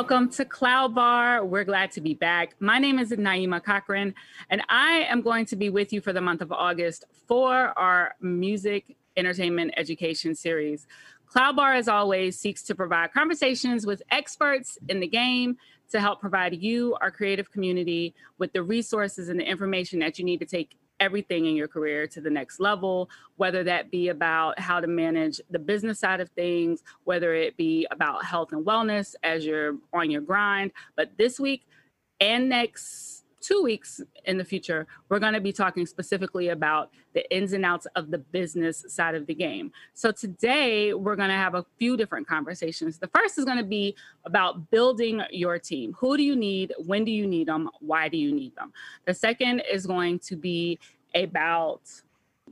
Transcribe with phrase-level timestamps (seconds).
[0.00, 1.44] Welcome to Cloud Bar.
[1.44, 2.56] We're glad to be back.
[2.58, 4.14] My name is Naima Cochrane,
[4.48, 8.14] and I am going to be with you for the month of August for our
[8.18, 10.86] music, entertainment, education series.
[11.26, 15.58] Cloud Bar, as always, seeks to provide conversations with experts in the game
[15.90, 20.24] to help provide you, our creative community, with the resources and the information that you
[20.24, 24.58] need to take everything in your career to the next level, whether that be about
[24.58, 29.14] how to manage the business side of things, whether it be about health and wellness
[29.22, 30.70] as you're on your grind.
[30.96, 31.66] But this week
[32.20, 37.28] and next two weeks in the future, we're going to be talking specifically about the
[37.34, 39.72] ins and outs of the business side of the game.
[39.94, 42.98] So today, we're going to have a few different conversations.
[42.98, 45.94] The first is going to be about building your team.
[45.98, 46.74] Who do you need?
[46.78, 47.70] When do you need them?
[47.80, 48.72] Why do you need them?
[49.06, 50.78] The second is going to be
[51.14, 51.82] about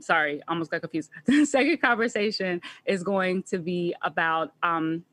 [0.01, 1.11] sorry, almost got confused.
[1.27, 5.05] The second conversation is going to be about um,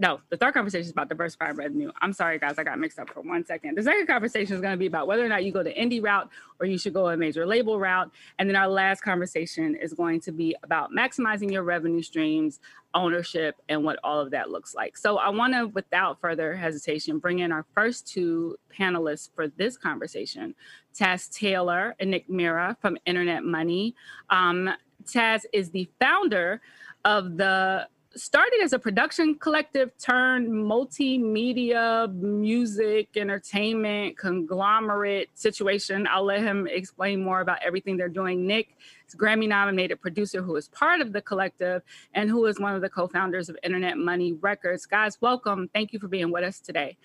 [0.00, 1.90] no, the third conversation is about diversified revenue.
[2.00, 3.76] I'm sorry, guys, I got mixed up for one second.
[3.76, 6.00] The second conversation is going to be about whether or not you go the indie
[6.00, 8.08] route or you should go a major label route.
[8.38, 12.60] And then our last conversation is going to be about maximizing your revenue streams,
[12.94, 14.96] ownership, and what all of that looks like.
[14.96, 19.76] So I want to, without further hesitation, bring in our first two panelists for this
[19.76, 20.54] conversation
[20.94, 23.96] Taz Taylor and Nick Mira from Internet Money.
[24.30, 24.70] Um,
[25.04, 26.60] Taz is the founder
[27.04, 27.88] of the
[28.18, 36.06] started as a production collective turned multimedia music entertainment conglomerate situation.
[36.10, 38.46] I'll let him explain more about everything they're doing.
[38.46, 41.82] Nick is grammy nominated producer who is part of the collective
[42.14, 44.86] and who is one of the co-founders of internet money records.
[44.86, 45.68] Guys welcome.
[45.72, 46.96] Thank you for being with us today.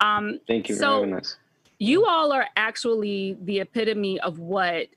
[0.00, 1.36] Um, thank you so for having us.
[1.78, 4.88] you all are actually the epitome of what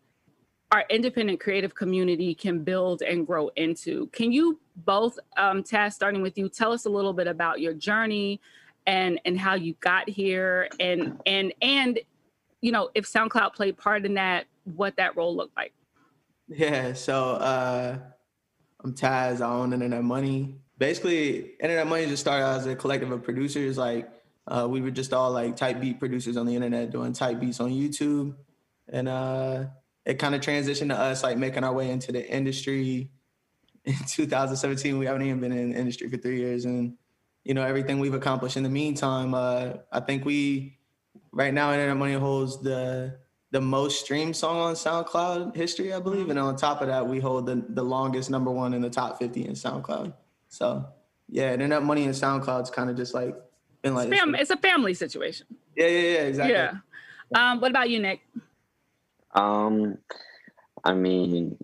[0.72, 4.08] our independent creative community can build and grow into.
[4.08, 7.74] Can you both, um, Taz, starting with you, tell us a little bit about your
[7.74, 8.40] journey
[8.88, 12.00] and and how you got here, and and and
[12.62, 15.74] you know if SoundCloud played part in that, what that role looked like.
[16.48, 17.98] Yeah, so uh,
[18.84, 19.42] I'm Taz.
[19.42, 20.56] I own Internet Money.
[20.78, 23.78] Basically, Internet Money just started as a collective of producers.
[23.78, 24.10] Like
[24.48, 27.60] uh, we were just all like type beat producers on the internet doing type beats
[27.60, 28.36] on YouTube,
[28.88, 29.66] and uh,
[30.06, 33.12] it kind of transitioned to us like making our way into the industry
[33.90, 36.66] in 2017 we haven't even been in the industry for three years.
[36.66, 36.96] And
[37.44, 40.78] you know everything we've accomplished in the meantime uh, i think we
[41.32, 43.18] right now internet money holds the
[43.52, 46.30] the most streamed song on soundcloud history i believe.
[46.30, 49.18] And on top of that we hold the, the longest number one in the top
[49.18, 50.14] 50 in soundcloud.
[50.50, 50.86] So
[51.28, 53.36] yeah internet money and soundcloud's kind of just like
[53.82, 55.48] been like it's, fam- it's a family situation.
[55.76, 56.54] Yeah yeah yeah exactly.
[56.54, 56.74] Yeah.
[57.36, 58.22] Um, what about you nick?
[59.34, 60.00] Um,
[60.84, 61.58] I mean,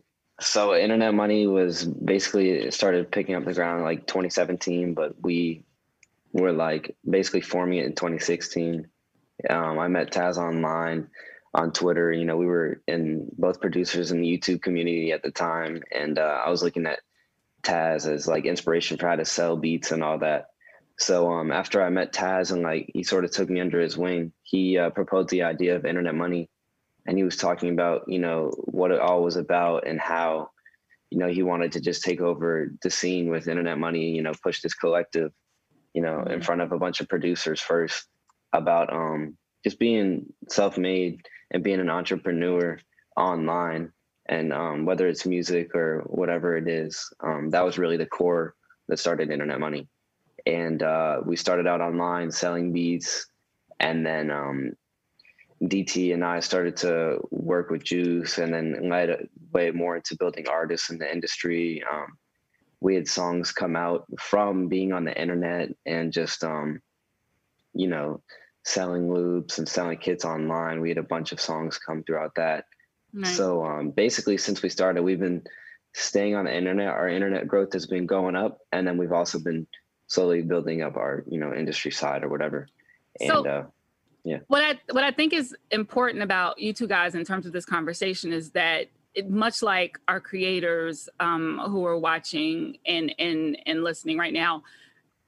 [0.46, 5.64] so internet money was basically started picking up the ground like 2017, but we
[6.34, 8.88] were like basically forming it in 2016.
[9.50, 11.10] Um, I met Taz online
[11.54, 12.12] on Twitter.
[12.12, 16.20] You know, we were in both producers in the YouTube community at the time, and
[16.20, 17.00] uh, I was looking at
[17.64, 20.50] Taz as like inspiration for how to sell beats and all that.
[20.98, 23.98] So um, after I met Taz and like he sort of took me under his
[23.98, 26.50] wing, he uh, proposed the idea of internet money
[27.06, 30.50] and he was talking about you know what it all was about and how
[31.10, 34.34] you know he wanted to just take over the scene with internet money you know
[34.44, 35.32] push this collective
[35.94, 36.42] you know in mm-hmm.
[36.42, 38.08] front of a bunch of producers first
[38.54, 41.22] about um just being self-made
[41.52, 42.78] and being an entrepreneur
[43.18, 43.92] online
[44.28, 48.56] and um, whether it's music or whatever it is um, that was really the core
[48.88, 49.88] that started internet money
[50.46, 53.28] and uh, we started out online selling beats
[53.80, 54.74] and then um,
[55.64, 60.48] DT and I started to work with Juice and then led way more into building
[60.48, 61.84] artists in the industry.
[61.92, 62.18] Um,
[62.82, 66.82] we had songs come out from being on the internet and just, um,
[67.74, 68.22] you know,
[68.64, 70.82] selling loops and selling kits online.
[70.82, 72.66] We had a bunch of songs come throughout that.
[73.14, 73.38] Nice.
[73.38, 75.44] So um, basically, since we started, we've been
[75.94, 76.90] staying on the internet.
[76.90, 79.66] Our internet growth has been going up, and then we've also been
[80.08, 82.68] slowly building up our, you know, industry side or whatever.
[83.22, 83.66] And so, uh,
[84.26, 84.40] yeah.
[84.48, 87.64] What I what I think is important about you two guys in terms of this
[87.64, 93.84] conversation is that it, much like our creators um, who are watching and and and
[93.84, 94.64] listening right now,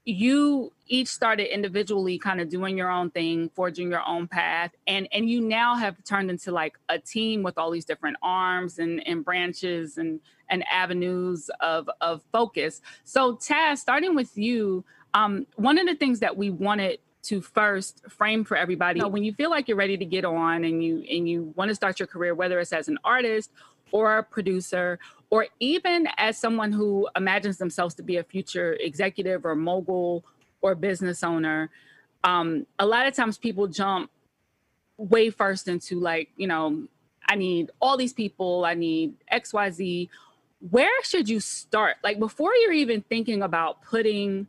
[0.04, 5.08] you each started individually kind of doing your own thing forging your own path and
[5.12, 9.06] and you now have turned into like a team with all these different arms and
[9.06, 14.84] and branches and and avenues of of focus so taz starting with you
[15.14, 19.34] um, one of the things that we wanted to first frame for everybody when you
[19.34, 22.08] feel like you're ready to get on and you and you want to start your
[22.08, 23.52] career whether it's as an artist
[23.92, 25.00] or a producer
[25.30, 30.24] or even as someone who imagines themselves to be a future executive or mogul
[30.62, 31.70] or business owner,
[32.24, 34.10] um, a lot of times people jump
[34.98, 36.88] way first into like, you know,
[37.28, 40.10] I need all these people, I need XYZ.
[40.70, 41.98] Where should you start?
[42.04, 44.48] Like before you're even thinking about putting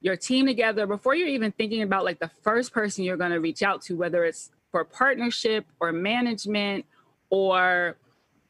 [0.00, 3.40] your team together, before you're even thinking about like the first person you're going to
[3.40, 6.86] reach out to, whether it's for partnership or management
[7.28, 7.96] or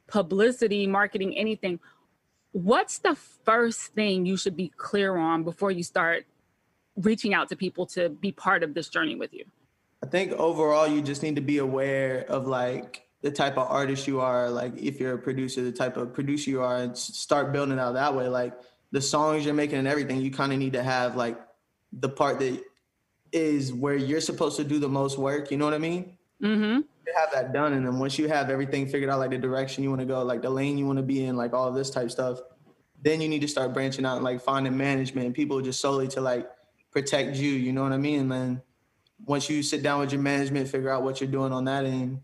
[0.07, 1.81] publicity, marketing, anything,
[2.53, 6.25] what's the first thing you should be clear on before you start
[6.97, 9.45] reaching out to people to be part of this journey with you?
[10.03, 14.07] I think overall, you just need to be aware of like the type of artist
[14.07, 14.51] you are.
[14.51, 17.93] Like if you're a producer, the type of producer you are, and start building out
[17.93, 18.29] that way.
[18.29, 18.55] Like
[18.93, 21.39] the songs you're making and everything, you kind of need to have like
[21.93, 22.61] the part that
[23.33, 25.51] is where you're supposed to do the most work.
[25.51, 26.17] You know what I mean?
[26.43, 26.81] Mm-hmm.
[27.17, 29.91] have that done, and then once you have everything figured out, like the direction you
[29.91, 32.11] want to go, like the lane you want to be in, like all this type
[32.11, 32.41] stuff,
[33.03, 36.09] then you need to start branching out and like finding management and people just solely
[36.09, 36.49] to like
[36.91, 37.51] protect you.
[37.51, 38.21] You know what I mean?
[38.21, 38.63] And then
[39.27, 42.21] once you sit down with your management, figure out what you're doing on that end,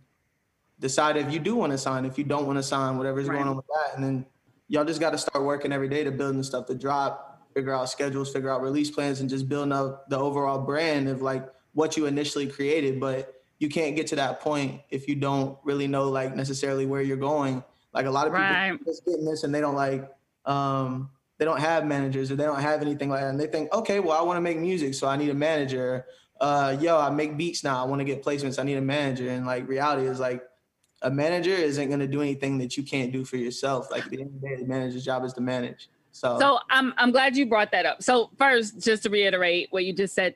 [0.78, 3.36] decide if you do want to sign, if you don't want to sign, whatever's right.
[3.36, 4.26] going on with that, and then
[4.68, 7.74] y'all just got to start working every day to building the stuff to drop, figure
[7.74, 11.46] out schedules, figure out release plans, and just building up the overall brand of like
[11.72, 13.00] what you initially created.
[13.00, 17.02] But you can't get to that point if you don't really know like necessarily where
[17.02, 17.62] you're going.
[17.92, 18.84] Like a lot of people right.
[18.84, 20.10] just getting this and they don't like
[20.44, 23.30] um they don't have managers or they don't have anything like that.
[23.30, 26.06] And they think, okay, well, I want to make music, so I need a manager.
[26.40, 27.82] Uh, yo, I make beats now.
[27.82, 28.58] I want to get placements.
[28.58, 29.28] I need a manager.
[29.28, 30.42] And like reality is like
[31.02, 33.90] a manager isn't going to do anything that you can't do for yourself.
[33.90, 35.88] Like at the end of the day, the manager's job is to manage.
[36.12, 38.02] So, so I'm I'm glad you brought that up.
[38.02, 40.34] So first, just to reiterate what you just said,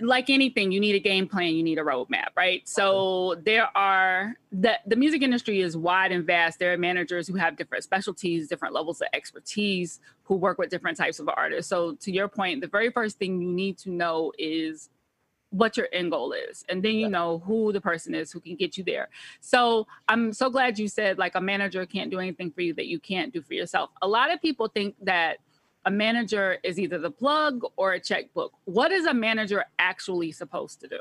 [0.00, 2.66] like anything, you need a game plan, you need a roadmap, right?
[2.66, 6.58] So there are the the music industry is wide and vast.
[6.58, 10.96] There are managers who have different specialties, different levels of expertise, who work with different
[10.96, 11.68] types of artists.
[11.68, 14.88] So to your point, the very first thing you need to know is
[15.50, 18.54] what your end goal is and then you know who the person is who can
[18.54, 19.08] get you there
[19.40, 22.86] so i'm so glad you said like a manager can't do anything for you that
[22.86, 25.38] you can't do for yourself a lot of people think that
[25.88, 28.52] a manager is either the plug or a checkbook.
[28.66, 30.98] What is a manager actually supposed to do?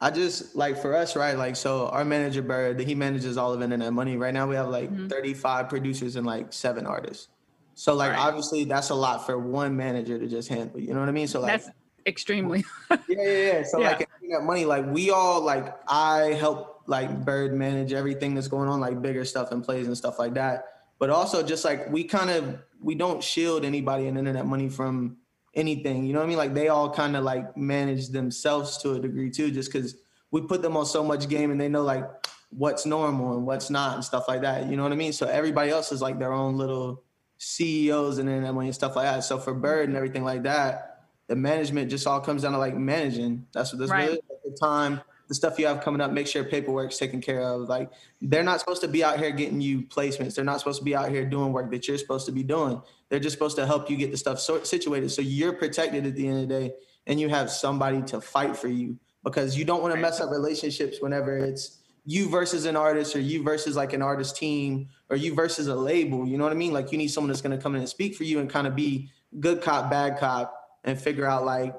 [0.00, 1.36] I just like for us, right?
[1.36, 4.16] Like, so our manager Bird, he manages all of internet money.
[4.16, 5.08] Right now, we have like mm-hmm.
[5.08, 7.28] 35 producers and like seven artists.
[7.74, 8.18] So, like, right.
[8.20, 10.78] obviously, that's a lot for one manager to just handle.
[10.78, 11.26] You know what I mean?
[11.26, 11.70] So, like, that's
[12.08, 12.64] extremely.
[12.90, 13.62] yeah, yeah, yeah.
[13.62, 13.90] So, yeah.
[13.90, 18.68] like, internet money, like, we all like, I help like Bird manage everything that's going
[18.68, 20.64] on, like bigger stuff and plays and stuff like that.
[20.98, 25.18] But also, just like we kind of we don't shield anybody in internet money from
[25.54, 26.04] anything.
[26.04, 26.38] You know what I mean?
[26.38, 29.96] Like they all kind of like manage themselves to a degree too, just because
[30.30, 32.04] we put them on so much game and they know like
[32.50, 34.68] what's normal and what's not and stuff like that.
[34.68, 35.12] You know what I mean?
[35.12, 37.04] So everybody else is like their own little
[37.38, 39.24] CEOs and internet money and stuff like that.
[39.24, 40.97] So for Bird and everything like that,
[41.28, 43.46] the management just all comes down to like managing.
[43.52, 44.08] That's what this right.
[44.08, 47.68] really the time the stuff you have coming up, make sure paperwork's taken care of.
[47.68, 47.90] Like
[48.20, 50.34] they're not supposed to be out here getting you placements.
[50.34, 52.80] They're not supposed to be out here doing work that you're supposed to be doing.
[53.08, 56.14] They're just supposed to help you get the stuff so- situated so you're protected at
[56.14, 56.74] the end of the day
[57.06, 60.30] and you have somebody to fight for you because you don't want to mess up
[60.30, 65.16] relationships whenever it's you versus an artist or you versus like an artist team or
[65.16, 66.26] you versus a label.
[66.26, 66.72] You know what I mean?
[66.72, 68.66] Like you need someone that's going to come in and speak for you and kind
[68.66, 70.57] of be good cop, bad cop
[70.88, 71.74] and figure out like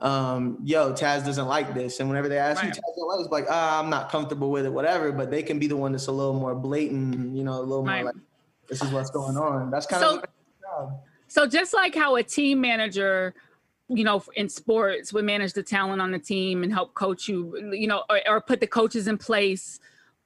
[0.00, 1.98] um, yo, Taz doesn't like this.
[2.00, 2.74] And whenever they ask right.
[2.74, 5.10] you, Taz don't like it's like, ah, I'm not comfortable with it, whatever.
[5.12, 7.84] But they can be the one that's a little more blatant, you know, a little
[7.84, 8.04] right.
[8.04, 8.22] more like,
[8.68, 9.70] this is what's going on.
[9.70, 10.22] That's kind so,
[10.78, 10.92] of
[11.26, 13.34] so just like how a team manager,
[13.88, 17.72] you know, in sports would manage the talent on the team and help coach you,
[17.72, 19.80] you know, or, or put the coaches in place,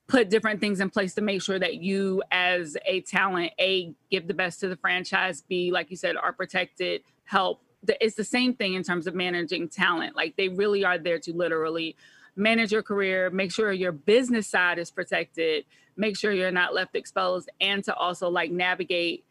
[0.07, 4.29] put different things in place to make sure that you as a talent, A, give
[4.29, 7.62] the best to the franchise, B, like you said, are protected, help
[8.01, 10.17] it's the same thing in terms of managing talent.
[10.17, 11.97] Like they really are there to literally
[12.37, 15.65] manage your career, make sure your business side is protected,
[15.97, 19.25] make sure you're not left exposed, and to also like navigate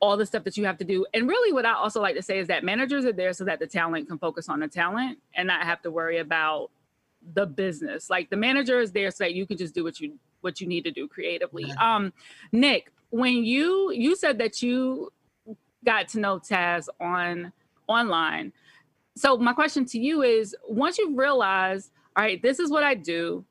[0.00, 1.06] all the stuff that you have to do.
[1.14, 3.60] And really, what I also like to say is that managers are there so that
[3.60, 6.70] the talent can focus on the talent and not have to worry about
[7.34, 8.10] the business.
[8.10, 10.66] Like the manager is there so that you can just do what you what you
[10.66, 11.70] need to do creatively.
[11.80, 12.12] Um,
[12.50, 15.12] Nick, when you you said that you
[15.84, 17.52] got to know Taz on
[17.86, 18.52] online.
[19.16, 22.94] So my question to you is once you've realized, all right, this is what I
[22.94, 23.44] do.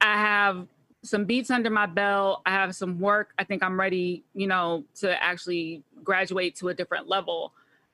[0.00, 0.66] I have
[1.02, 2.42] some beats under my belt.
[2.46, 3.32] I have some work.
[3.38, 7.52] I think I'm ready, you know, to actually graduate to a different level.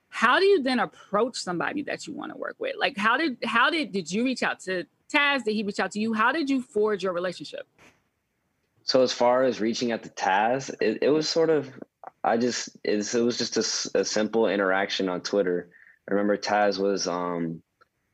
[0.09, 2.75] How do you then approach somebody that you want to work with?
[2.77, 5.43] Like how did how did did you reach out to Taz?
[5.43, 6.13] Did he reach out to you?
[6.13, 7.67] How did you forge your relationship?
[8.83, 11.71] So as far as reaching out to Taz, it, it was sort of
[12.25, 15.69] I just it was just a, a simple interaction on Twitter.
[16.09, 17.61] I remember Taz was um,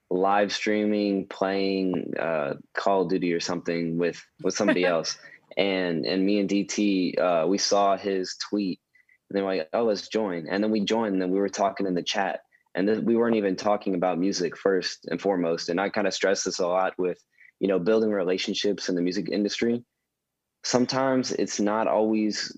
[0.10, 5.18] live streaming playing uh, Call of Duty or something with with somebody else,
[5.56, 8.82] and and me and DT uh, we saw his tweet,
[9.30, 11.50] and they were like, "Oh, let's join," and then we joined, and then we were
[11.50, 12.42] talking in the chat,
[12.76, 16.14] and th- we weren't even talking about music first and foremost, and I kind of
[16.14, 17.18] stress this a lot with
[17.62, 19.86] you know building relationships in the music industry.
[20.64, 22.56] Sometimes it's not always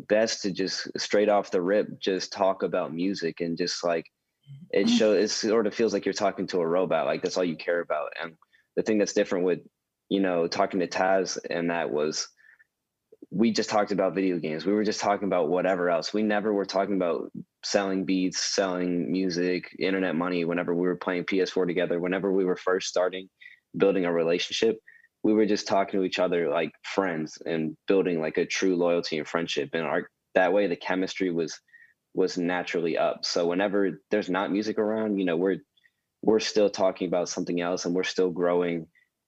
[0.00, 4.06] best to just straight off the rip just talk about music and just like
[4.70, 4.96] it mm-hmm.
[4.96, 7.56] shows it sort of feels like you're talking to a robot like that's all you
[7.56, 8.10] care about.
[8.20, 8.34] And
[8.76, 9.60] the thing that's different with
[10.08, 12.28] you know talking to taz and that was
[13.30, 14.66] we just talked about video games.
[14.66, 16.12] We were just talking about whatever else.
[16.12, 17.32] We never were talking about
[17.64, 22.56] selling beats selling music internet money whenever we were playing ps4 together whenever we were
[22.56, 23.28] first starting
[23.76, 24.78] building a relationship
[25.24, 29.18] we were just talking to each other like friends and building like a true loyalty
[29.18, 29.70] and friendship.
[29.72, 31.58] And our that way the chemistry was
[32.14, 33.24] was naturally up.
[33.24, 35.58] So whenever there's not music around you know we're
[36.22, 38.86] we're still talking about something else and we're still growing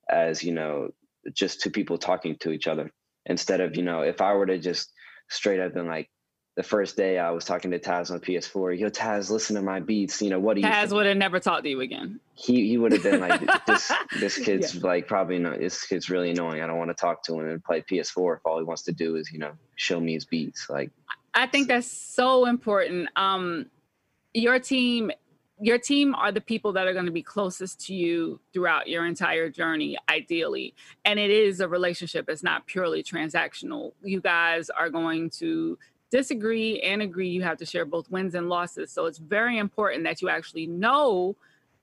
[0.09, 0.91] as you know
[1.35, 2.91] just two people talking to each other
[3.27, 4.93] instead of you know if i were to just
[5.29, 6.09] straight up and like
[6.57, 8.79] the first day I was talking to Taz on PS4.
[8.79, 10.23] Yo, Taz, listen to my beats.
[10.23, 10.55] You know what?
[10.55, 12.19] Do you Taz would have never talked to you again.
[12.35, 14.81] He he would have been like, this this kid's yeah.
[14.83, 15.59] like probably not.
[15.59, 16.63] This kid's really annoying.
[16.63, 18.93] I don't want to talk to him and play PS4 if all he wants to
[18.93, 20.69] do is you know show me his beats.
[20.71, 20.91] Like,
[21.35, 23.11] I think that's so important.
[23.17, 23.67] Um,
[24.35, 25.13] your team.
[25.59, 29.07] Your team are the people that are going to be closest to you throughout your
[29.07, 30.75] entire journey, ideally.
[31.07, 32.29] And it is a relationship.
[32.29, 33.93] It's not purely transactional.
[34.03, 35.79] You guys are going to
[36.17, 38.91] disagree and agree, you have to share both wins and losses.
[38.91, 41.37] So it's very important that you actually know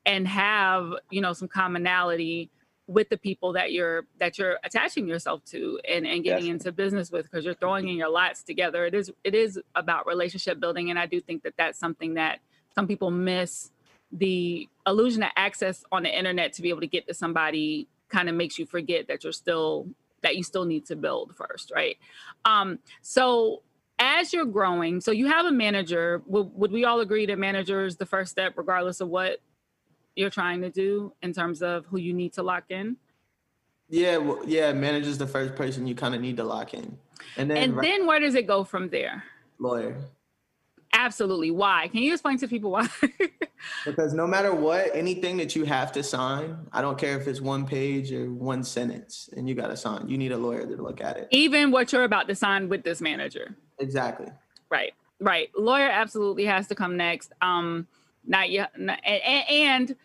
[0.07, 2.49] and have, you know, some commonality
[2.87, 6.53] with the people that you're that you're attaching yourself to and, and getting yes.
[6.53, 8.85] into business with because you're throwing in your lots together.
[8.85, 10.89] It is it is about relationship building.
[10.89, 12.39] And I do think that that's something that
[12.73, 13.71] some people miss
[14.11, 18.29] the illusion of access on the internet to be able to get to somebody kind
[18.29, 19.87] of makes you forget that you're still
[20.23, 21.97] that you still need to build first right
[22.45, 23.61] um so
[23.99, 26.21] as you're growing, so you have a manager.
[26.27, 29.39] Would, would we all agree that manager is the first step, regardless of what
[30.15, 32.97] you're trying to do in terms of who you need to lock in?
[33.89, 36.97] Yeah, well, yeah, manager is the first person you kind of need to lock in,
[37.37, 39.23] and then and right, then where does it go from there?
[39.59, 39.97] Lawyer.
[40.93, 41.49] Absolutely.
[41.49, 41.87] Why?
[41.87, 42.87] Can you explain to people why?
[43.85, 47.41] because no matter what, anything that you have to sign, I don't care if it's
[47.41, 50.07] one page or one sentence, and you got to sign.
[50.07, 51.27] You need a lawyer to look at it.
[51.31, 53.57] Even what you're about to sign with this manager.
[53.79, 54.27] Exactly.
[54.69, 54.93] Right.
[55.19, 55.49] Right.
[55.57, 57.31] Lawyer absolutely has to come next.
[57.41, 57.87] Um,
[58.25, 58.77] not yet.
[58.77, 59.95] Not, and, and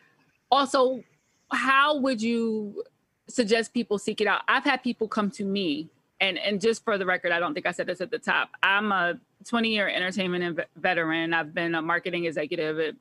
[0.50, 1.02] also,
[1.50, 2.84] how would you
[3.28, 4.42] suggest people seek it out?
[4.48, 5.88] I've had people come to me,
[6.20, 8.50] and and just for the record, I don't think I said this at the top.
[8.62, 11.32] I'm a 20 year entertainment veteran.
[11.32, 12.94] I've been a marketing executive at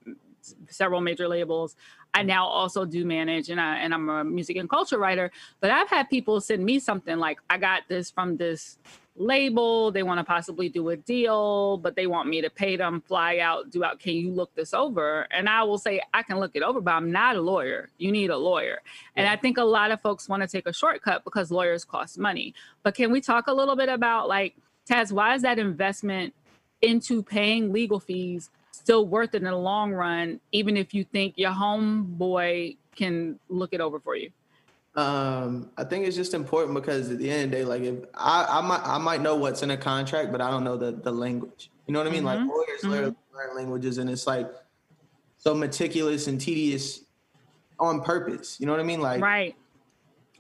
[0.70, 1.76] several major labels.
[2.14, 5.32] I now also do manage and I and I'm a music and culture writer.
[5.60, 8.78] But I've had people send me something like I got this from this
[9.18, 9.92] label.
[9.92, 13.40] They want to possibly do a deal, but they want me to pay them, fly
[13.40, 14.00] out, do out.
[14.00, 15.28] Can you look this over?
[15.32, 17.90] And I will say, I can look it over, but I'm not a lawyer.
[17.98, 18.82] You need a lawyer.
[18.84, 19.22] Yeah.
[19.22, 22.18] And I think a lot of folks want to take a shortcut because lawyers cost
[22.18, 22.54] money.
[22.84, 24.56] But can we talk a little bit about, like,
[24.90, 26.34] Taz, why is that investment
[26.82, 31.34] into paying legal fees still worth it in the long run, even if you think
[31.38, 34.32] your homeboy can look it over for you?
[34.98, 37.96] Um, I think it's just important because at the end of the day, like if
[38.16, 40.92] I, I might I might know what's in a contract, but I don't know the
[40.92, 41.70] the language.
[41.86, 42.24] You know what I mean?
[42.24, 42.48] Mm-hmm.
[42.48, 42.90] Like lawyers mm-hmm.
[42.90, 44.50] learn, learn languages, and it's like
[45.38, 47.02] so meticulous and tedious
[47.80, 48.60] on purpose.
[48.60, 49.00] You know what I mean?
[49.00, 49.56] Like right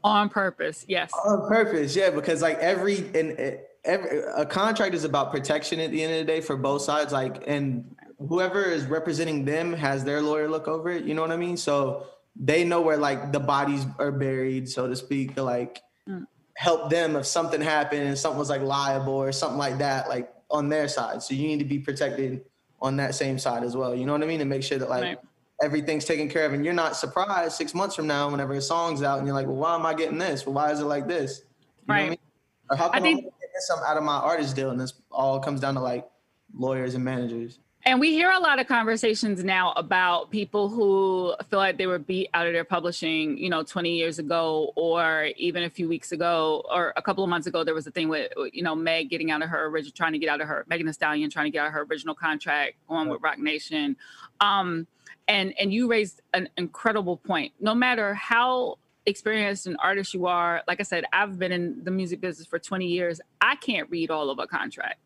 [0.04, 0.86] on purpose.
[0.88, 1.96] Yes, on purpose.
[1.96, 6.26] Yeah, because like every and every a contract is about protection at the end of
[6.26, 7.14] the day for both sides.
[7.14, 7.96] Like and
[8.28, 11.04] whoever is representing them has their lawyer look over it.
[11.04, 11.58] You know what I mean?
[11.58, 12.08] So
[12.40, 16.26] they know where like the bodies are buried, so to speak, to like mm.
[16.56, 20.32] help them if something happened and something was like liable or something like that, like
[20.50, 21.24] on their side.
[21.24, 22.46] So you need to be protected
[22.82, 23.96] on that same side as well.
[23.96, 24.42] You know what I mean?
[24.42, 25.18] And make sure that like right.
[25.64, 29.02] everything's taken care of and you're not surprised six months from now whenever a song's
[29.02, 30.46] out and you're like, well, why am I getting this?
[30.46, 31.42] Well, why is it like this?
[31.88, 32.06] You right.
[32.06, 32.20] I mean?
[32.70, 34.70] Or how can I, think- I get something out of my artist deal?
[34.70, 36.08] And this all comes down to like
[36.54, 37.60] lawyers and managers.
[37.88, 42.00] And we hear a lot of conversations now about people who feel like they were
[42.00, 46.12] beat out of their publishing, you know, 20 years ago, or even a few weeks
[46.12, 47.64] ago, or a couple of months ago.
[47.64, 50.20] There was a thing with, you know, Meg getting out of her original, trying to
[50.20, 52.76] get out of her Megan Thee Stallion, trying to get out of her original contract
[52.90, 53.96] on with Roc Nation.
[54.42, 54.86] Um,
[55.30, 57.54] and and you raised an incredible point.
[57.62, 61.92] No matter how experienced an artist you are, like I said, I've been in the
[61.92, 63.22] music business for 20 years.
[63.40, 65.00] I can't read all of a contract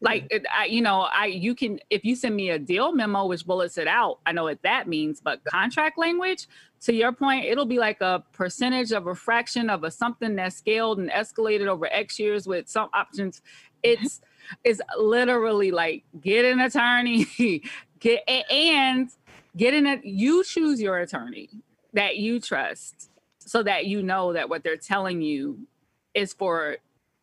[0.00, 3.44] Like, I, you know, I you can if you send me a deal memo which
[3.44, 5.20] bullets it out, I know what that means.
[5.20, 6.46] But contract language,
[6.82, 10.56] to your point, it'll be like a percentage of a fraction of a something that's
[10.56, 13.40] scaled and escalated over X years with some options.
[13.84, 14.04] Mm-hmm.
[14.04, 14.20] It's
[14.64, 17.26] it's literally like get an attorney,
[17.98, 19.10] get and
[19.56, 20.04] get in it.
[20.04, 21.50] You choose your attorney
[21.92, 25.66] that you trust, so that you know that what they're telling you
[26.14, 26.76] is for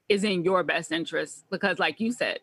[0.09, 1.45] is in your best interest.
[1.49, 2.39] Because, like you said,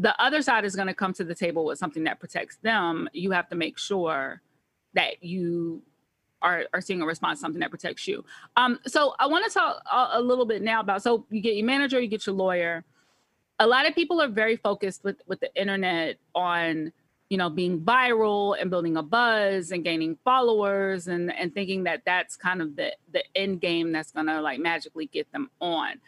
[0.00, 3.08] the other side is going to come to the table with something that protects them.
[3.12, 4.40] You have to make sure
[4.94, 5.82] that you
[6.40, 8.24] are, are seeing a response, something that protects you.
[8.56, 11.54] Um, so I want to talk a, a, little bit now about, so you get
[11.54, 12.82] your manager, you get your lawyer.
[13.58, 16.92] A lot of people are very focused with, with the internet on,
[17.28, 22.02] you know, being viral and building a buzz and gaining followers and, and thinking that
[22.06, 26.00] that's kind of the, the end game that's going to like magically get them on.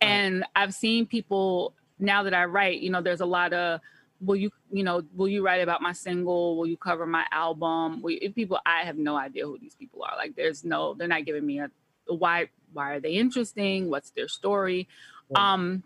[0.00, 3.80] And I've seen people now that I write, you know, there's a lot of
[4.20, 6.56] will you you know will you write about my single?
[6.56, 8.02] Will you cover my album?
[8.02, 10.16] Will you, people i have no idea who these people are.
[10.16, 11.70] Like there's no they're not giving me a
[12.06, 13.90] why why are they interesting?
[13.90, 14.88] What's their story?
[15.30, 15.54] Yeah.
[15.54, 15.82] um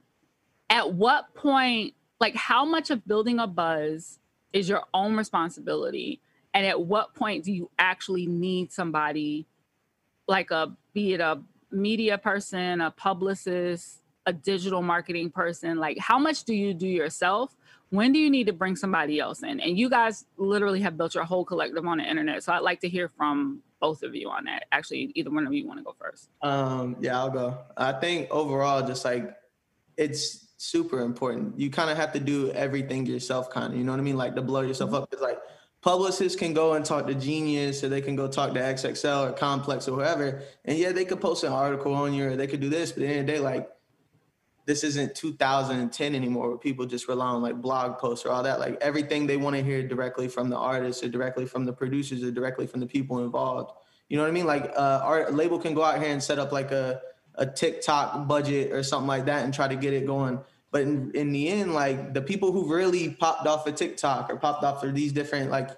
[0.69, 4.19] at what point like how much of building a buzz
[4.53, 6.21] is your own responsibility?
[6.53, 9.47] And at what point do you actually need somebody
[10.27, 11.41] like a be it a
[11.73, 17.57] media person a publicist a digital marketing person like how much do you do yourself?
[17.91, 19.59] When do you need to bring somebody else in?
[19.59, 22.81] And you guys literally have built your whole collective on the internet so i'd like
[22.81, 24.65] to hear from both of you on that.
[24.73, 26.29] Actually either one of you want to go first.
[26.43, 27.59] Um yeah i'll go.
[27.77, 29.35] I think overall just like
[29.97, 31.59] it's super important.
[31.59, 34.17] You kind of have to do everything yourself kind of you know what i mean?
[34.17, 35.03] Like to blow yourself mm-hmm.
[35.03, 35.13] up.
[35.13, 35.39] It's like
[35.83, 39.33] publicists can go and talk to Genius or they can go talk to XXL or
[39.33, 40.43] Complex or whoever.
[40.65, 43.03] And yeah, they could post an article on you or they could do this, but
[43.03, 43.69] at the end of the day, like
[44.67, 48.61] this isn't 2010 anymore where people just rely on like blog posts or all that.
[48.61, 52.23] Like everything they want to hear directly from the artists or directly from the producers
[52.23, 53.73] or directly from the people involved.
[54.09, 54.47] You know what I mean?
[54.47, 57.01] Like uh, our label can go out here and set up like a,
[57.37, 60.41] a TikTok budget or something like that and try to get it going.
[60.71, 64.37] But in, in the end, like the people who really popped off of TikTok or
[64.37, 65.71] popped off of these different like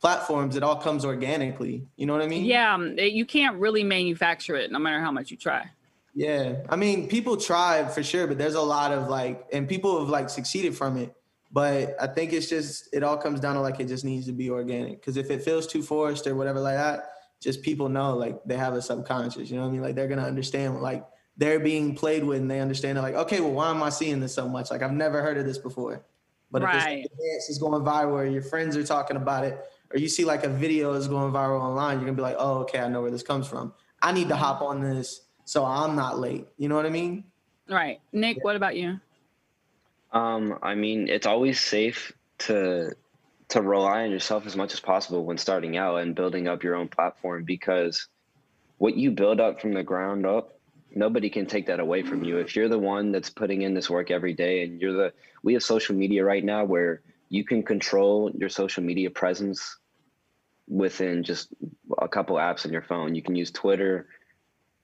[0.00, 1.86] platforms, it all comes organically.
[1.96, 2.44] You know what I mean?
[2.44, 5.70] Yeah, um, you can't really manufacture it no matter how much you try.
[6.14, 9.98] Yeah, I mean, people try for sure, but there's a lot of like, and people
[9.98, 11.12] have like succeeded from it.
[11.50, 14.32] But I think it's just it all comes down to like it just needs to
[14.32, 15.00] be organic.
[15.00, 18.56] Because if it feels too forced or whatever like that, just people know like they
[18.56, 19.50] have a subconscious.
[19.50, 19.82] You know what I mean?
[19.82, 21.04] Like they're gonna understand like
[21.36, 24.34] they're being played with, and they understand like, okay, well, why am I seeing this
[24.34, 24.70] so much?
[24.70, 26.04] Like I've never heard of this before.
[26.50, 26.98] But right.
[26.98, 29.58] if this dance is going viral, or your friends are talking about it,
[29.92, 32.58] or you see like a video is going viral online, you're gonna be like, oh,
[32.58, 33.72] okay, I know where this comes from.
[34.00, 34.42] I need to mm-hmm.
[34.42, 36.46] hop on this so I'm not late.
[36.58, 37.24] You know what I mean?
[37.68, 38.00] Right.
[38.12, 38.42] Nick, yeah.
[38.42, 39.00] what about you?
[40.12, 42.94] Um, I mean, it's always safe to
[43.48, 46.74] to rely on yourself as much as possible when starting out and building up your
[46.74, 48.08] own platform because
[48.78, 50.58] what you build up from the ground up,
[50.94, 52.38] nobody can take that away from you.
[52.38, 55.52] If you're the one that's putting in this work every day and you're the we
[55.52, 59.76] have social media right now where you can control your social media presence
[60.68, 61.48] within just
[61.98, 63.14] a couple apps on your phone.
[63.14, 64.06] You can use Twitter,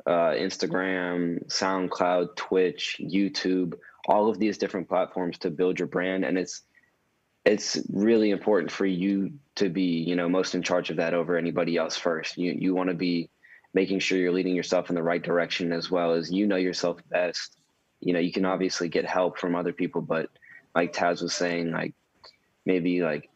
[0.06, 3.74] uh, Instagram, SoundCloud, Twitch, YouTube,
[4.06, 6.24] all of these different platforms to build your brand.
[6.24, 6.62] And it's
[7.44, 11.36] it's really important for you to be, you know, most in charge of that over
[11.36, 12.36] anybody else first.
[12.36, 13.30] You you want to be
[13.72, 16.98] making sure you're leading yourself in the right direction as well as you know yourself
[17.08, 17.56] best.
[18.00, 20.28] You know, you can obviously get help from other people, but
[20.74, 21.94] like Taz was saying, like
[22.64, 23.30] maybe like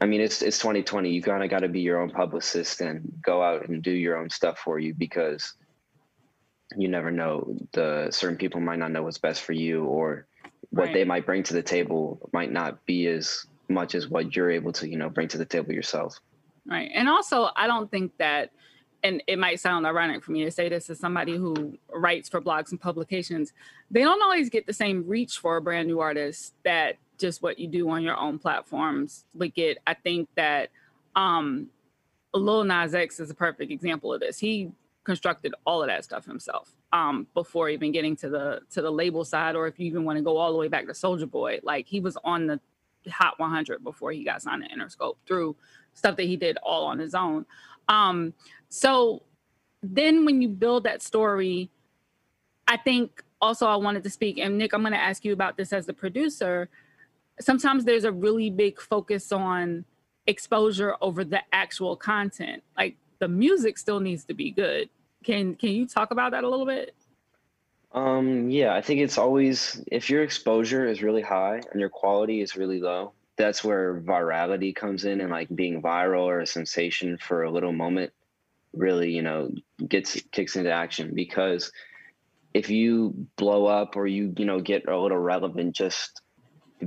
[0.00, 1.10] I mean, it's it's 2020.
[1.10, 4.16] You kind of got to be your own publicist and go out and do your
[4.16, 5.54] own stuff for you because
[6.76, 10.26] you never know the certain people might not know what's best for you or
[10.70, 10.94] what right.
[10.94, 14.72] they might bring to the table might not be as much as what you're able
[14.72, 16.18] to you know bring to the table yourself
[16.66, 18.50] right and also i don't think that
[19.04, 22.40] and it might sound ironic for me to say this as somebody who writes for
[22.40, 23.52] blogs and publications
[23.90, 27.58] they don't always get the same reach for a brand new artist that just what
[27.58, 30.70] you do on your own platforms would get i think that
[31.16, 31.68] um
[32.34, 34.38] Lil Nas X is a perfect example of this.
[34.38, 34.70] He
[35.04, 39.24] constructed all of that stuff himself um, before even getting to the to the label
[39.24, 41.60] side, or if you even want to go all the way back to Soulja Boy,
[41.62, 42.60] like he was on the
[43.10, 45.56] Hot 100 before he got signed to Interscope through
[45.94, 47.44] stuff that he did all on his own.
[47.88, 48.32] Um,
[48.68, 49.22] so
[49.82, 51.68] then when you build that story,
[52.68, 55.56] I think also I wanted to speak, and Nick, I'm going to ask you about
[55.56, 56.68] this as the producer.
[57.40, 59.84] Sometimes there's a really big focus on
[60.26, 62.62] exposure over the actual content.
[62.76, 64.90] Like the music still needs to be good.
[65.22, 66.92] Can can you talk about that a little bit?
[67.92, 72.40] Um, yeah, I think it's always if your exposure is really high and your quality
[72.40, 77.16] is really low, that's where virality comes in and like being viral or a sensation
[77.16, 78.12] for a little moment
[78.72, 79.52] really, you know,
[79.86, 81.70] gets kicks into action because
[82.52, 86.22] if you blow up or you, you know, get a little relevant just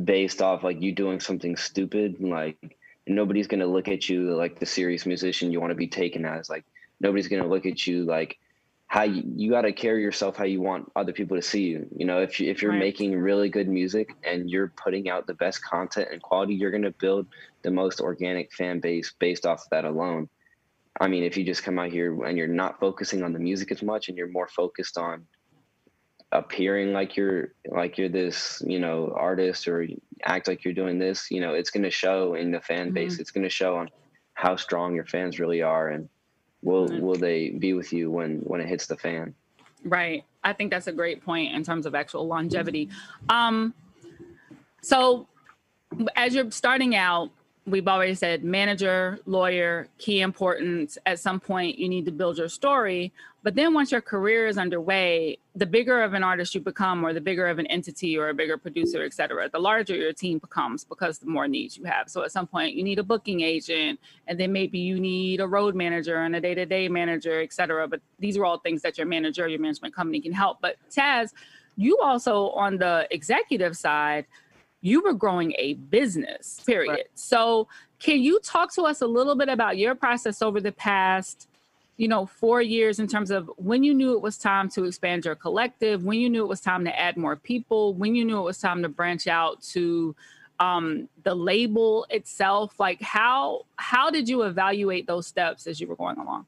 [0.04, 4.66] based off like you doing something stupid, like nobody's gonna look at you like the
[4.66, 6.50] serious musician you want to be taken as.
[6.50, 6.66] Like
[7.00, 8.38] nobody's gonna look at you like
[8.88, 11.88] how you, you got to carry yourself how you want other people to see you
[11.96, 12.80] you know if, you, if you're right.
[12.80, 16.84] making really good music and you're putting out the best content and quality you're going
[16.84, 17.28] to build
[17.64, 20.30] the most organic fan base based off of that alone
[21.02, 23.72] i mean if you just come out here and you're not focusing on the music
[23.72, 25.26] as much and you're more focused on
[26.38, 29.88] appearing like you're like you're this you know artist or
[30.24, 33.14] act like you're doing this you know it's going to show in the fan base.
[33.14, 33.22] Mm-hmm.
[33.22, 33.90] it's going to show on
[34.34, 36.10] how strong your fans really are and
[36.62, 37.02] will mm-hmm.
[37.02, 39.34] will they be with you when when it hits the fan.
[39.84, 40.24] Right.
[40.44, 42.90] I think that's a great point in terms of actual longevity.
[43.30, 43.74] Um
[44.82, 45.28] so
[46.16, 47.32] as you're starting out
[47.68, 51.00] we've already said manager, lawyer, key importance.
[51.06, 53.12] At some point, you need to build your story.
[53.42, 57.12] But then once your career is underway, the bigger of an artist you become, or
[57.12, 60.38] the bigger of an entity or a bigger producer, et cetera, the larger your team
[60.38, 62.10] becomes because the more needs you have.
[62.10, 65.48] So at some point, you need a booking agent, and then maybe you need a
[65.48, 67.88] road manager and a day to day manager, et cetera.
[67.88, 70.60] But these are all things that your manager, your management company can help.
[70.62, 71.34] But Taz,
[71.78, 74.26] you also on the executive side,
[74.86, 76.92] you were growing a business, period.
[76.92, 77.08] Right.
[77.16, 77.68] So,
[77.98, 81.50] can you talk to us a little bit about your process over the past,
[81.98, 85.26] you know, four years in terms of when you knew it was time to expand
[85.26, 88.38] your collective, when you knew it was time to add more people, when you knew
[88.38, 90.16] it was time to branch out to
[90.60, 92.80] um, the label itself?
[92.80, 96.46] Like, how how did you evaluate those steps as you were going along?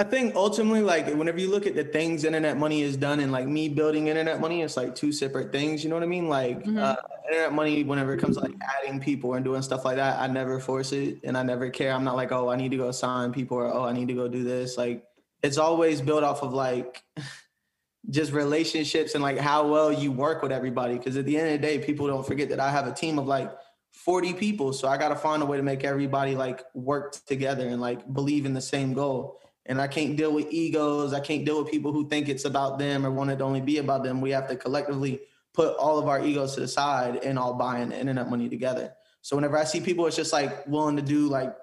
[0.00, 3.32] I think ultimately, like whenever you look at the things internet money is done and
[3.32, 5.82] like me building internet money, it's like two separate things.
[5.82, 6.28] You know what I mean?
[6.28, 6.78] Like mm-hmm.
[6.78, 6.94] uh,
[7.28, 10.28] internet money, whenever it comes to like adding people and doing stuff like that, I
[10.28, 11.92] never force it and I never care.
[11.92, 14.14] I'm not like, oh, I need to go sign people or oh, I need to
[14.14, 14.78] go do this.
[14.78, 15.04] Like
[15.42, 17.02] it's always built off of like
[18.08, 20.96] just relationships and like how well you work with everybody.
[20.96, 23.18] Because at the end of the day, people don't forget that I have a team
[23.18, 23.52] of like
[23.94, 27.66] 40 people, so I got to find a way to make everybody like work together
[27.66, 31.12] and like believe in the same goal and I can't deal with egos.
[31.12, 33.60] I can't deal with people who think it's about them or want it to only
[33.60, 34.20] be about them.
[34.20, 35.20] We have to collectively
[35.52, 38.48] put all of our egos to the side and all buy in the internet money
[38.48, 38.94] together.
[39.20, 41.54] So whenever I see people, it's just like willing to do like,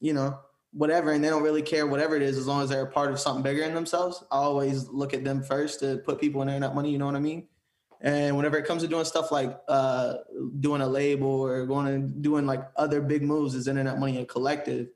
[0.00, 0.38] you know,
[0.72, 3.10] whatever, and they don't really care whatever it is as long as they're a part
[3.10, 4.22] of something bigger in themselves.
[4.30, 6.92] I always look at them first to put people in internet money.
[6.92, 7.48] You know what I mean?
[8.00, 10.18] And whenever it comes to doing stuff like uh,
[10.60, 14.24] doing a label or going and doing like other big moves, is internet money a
[14.24, 14.88] collective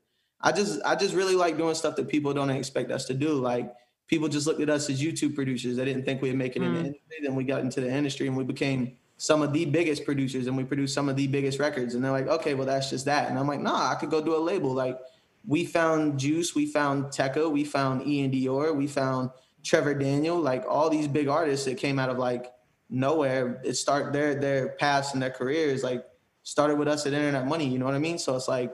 [0.43, 3.29] I just I just really like doing stuff that people don't expect us to do.
[3.29, 3.73] Like
[4.07, 5.77] people just looked at us as YouTube producers.
[5.77, 6.65] They didn't think we'd make it mm.
[6.65, 6.85] in the mm.
[6.85, 7.17] industry.
[7.23, 10.57] Then we got into the industry and we became some of the biggest producers and
[10.57, 11.95] we produced some of the biggest records.
[11.95, 13.29] And they're like, okay, well that's just that.
[13.29, 14.73] And I'm like, nah, I could go do a label.
[14.73, 14.99] Like
[15.47, 19.29] we found Juice, we found Tecca, we found Iann Dior, we found
[19.63, 22.51] Trevor Daniel, like all these big artists that came out of like
[22.89, 23.61] nowhere.
[23.63, 26.05] It start their their paths and their careers like
[26.43, 27.67] started with us at Internet Money.
[27.67, 28.19] You know what I mean?
[28.19, 28.73] So it's like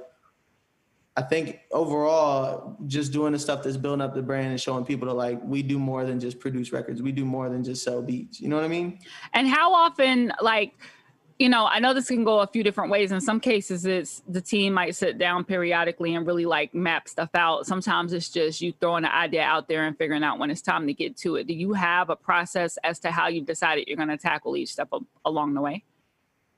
[1.20, 5.10] I think overall, just doing the stuff that's building up the brand and showing people
[5.10, 7.02] that like we do more than just produce records.
[7.02, 8.40] We do more than just sell beats.
[8.40, 9.00] You know what I mean?
[9.34, 10.76] And how often, like,
[11.38, 13.12] you know, I know this can go a few different ways.
[13.12, 17.32] In some cases, it's the team might sit down periodically and really like map stuff
[17.34, 17.66] out.
[17.66, 20.88] Sometimes it's just you throwing an idea out there and figuring out when it's time
[20.88, 21.48] to get to it.
[21.48, 24.70] Do you have a process as to how you've decided you're going to tackle each
[24.70, 24.90] step
[25.26, 25.84] along the way?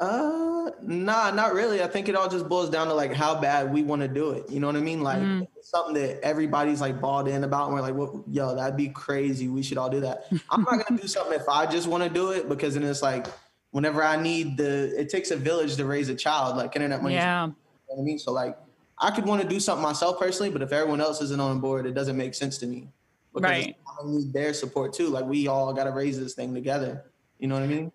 [0.01, 1.83] Uh, nah, not really.
[1.83, 4.31] I think it all just boils down to like how bad we want to do
[4.31, 4.49] it.
[4.49, 5.03] You know what I mean?
[5.03, 5.47] Like mm.
[5.61, 7.65] something that everybody's like balled in about.
[7.65, 9.47] And we're like, well, yo, that'd be crazy.
[9.47, 10.25] We should all do that.
[10.49, 13.03] I'm not gonna do something if I just want to do it because then it's
[13.03, 13.27] like
[13.69, 16.57] whenever I need the, it takes a village to raise a child.
[16.57, 17.13] Like internet money.
[17.13, 17.43] Yeah.
[17.43, 18.17] You know what I mean?
[18.17, 18.57] So like,
[18.97, 21.85] I could want to do something myself personally, but if everyone else isn't on board,
[21.85, 22.87] it doesn't make sense to me.
[23.33, 23.75] Because right.
[23.87, 25.09] I need their support too.
[25.09, 27.05] Like we all got to raise this thing together.
[27.37, 27.91] You know what I mean?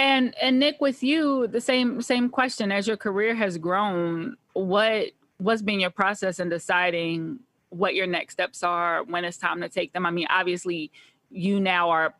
[0.00, 2.72] And and Nick, with you, the same same question.
[2.72, 8.32] As your career has grown, what what's been your process in deciding what your next
[8.32, 10.06] steps are when it's time to take them?
[10.06, 10.90] I mean, obviously,
[11.28, 12.14] you now are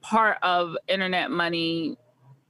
[0.00, 1.98] part of Internet Money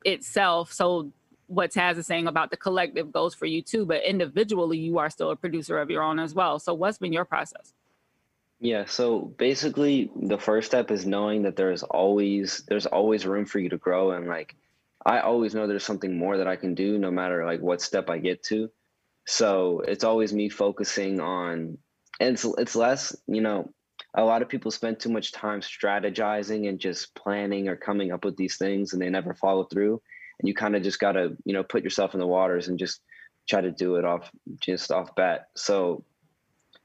[0.05, 1.11] itself, so
[1.49, 3.85] what Taz is saying about the collective goes for you too.
[3.85, 6.61] But individually, you are still a producer of your own as well.
[6.61, 7.75] So, what's been your process?
[8.61, 13.59] Yeah, so basically the first step is knowing that there's always there's always room for
[13.59, 14.55] you to grow and like
[15.05, 18.11] I always know there's something more that I can do no matter like what step
[18.11, 18.71] I get to.
[19.27, 21.79] So it's always me focusing on
[22.21, 23.71] and it's it's less, you know,
[24.15, 28.27] a lot of people spend too much time strategizing and just planning or coming up
[28.27, 30.03] with these things and they never follow through
[30.39, 32.79] and you kind of just got to you know put yourself in the waters and
[32.79, 33.01] just
[33.49, 36.05] try to do it off just off bat so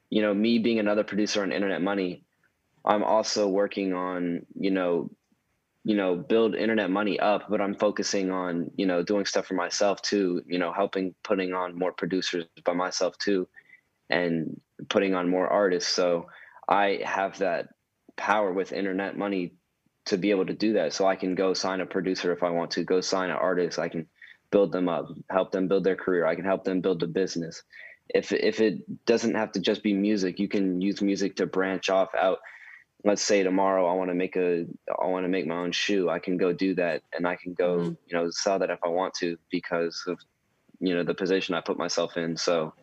[0.10, 2.24] you know me being another producer on internet money
[2.86, 5.10] i'm also working on you know
[5.84, 9.56] you know build internet money up but i'm focusing on you know doing stuff for
[9.56, 13.48] myself too you know helping putting on more producers by myself too
[14.12, 15.92] and putting on more artists.
[15.94, 16.28] So
[16.70, 17.70] i have that
[18.18, 19.54] power with internet money
[20.08, 20.94] to be able to do that.
[20.94, 23.80] So i can go sign a producer if i want to go sign an artist.
[23.80, 24.08] I can
[24.52, 26.28] build them up help them build their career.
[26.28, 27.64] I can help them build a business
[28.14, 31.90] if if it doesn't have to just be music you can use music to branch
[31.90, 32.40] off out
[33.06, 36.10] let's say tomorrow I want to make a I want to make my own shoe,
[36.10, 37.94] I can go do that and I can go, mm-hmm.
[38.08, 40.20] you know, sell that if I want to because of
[40.80, 42.36] you know the position I put myself in.
[42.36, 42.74] So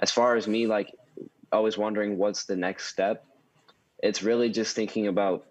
[0.00, 0.92] as far as me like
[1.52, 3.24] always wondering what's the next step,
[4.02, 5.46] it's really just thinking about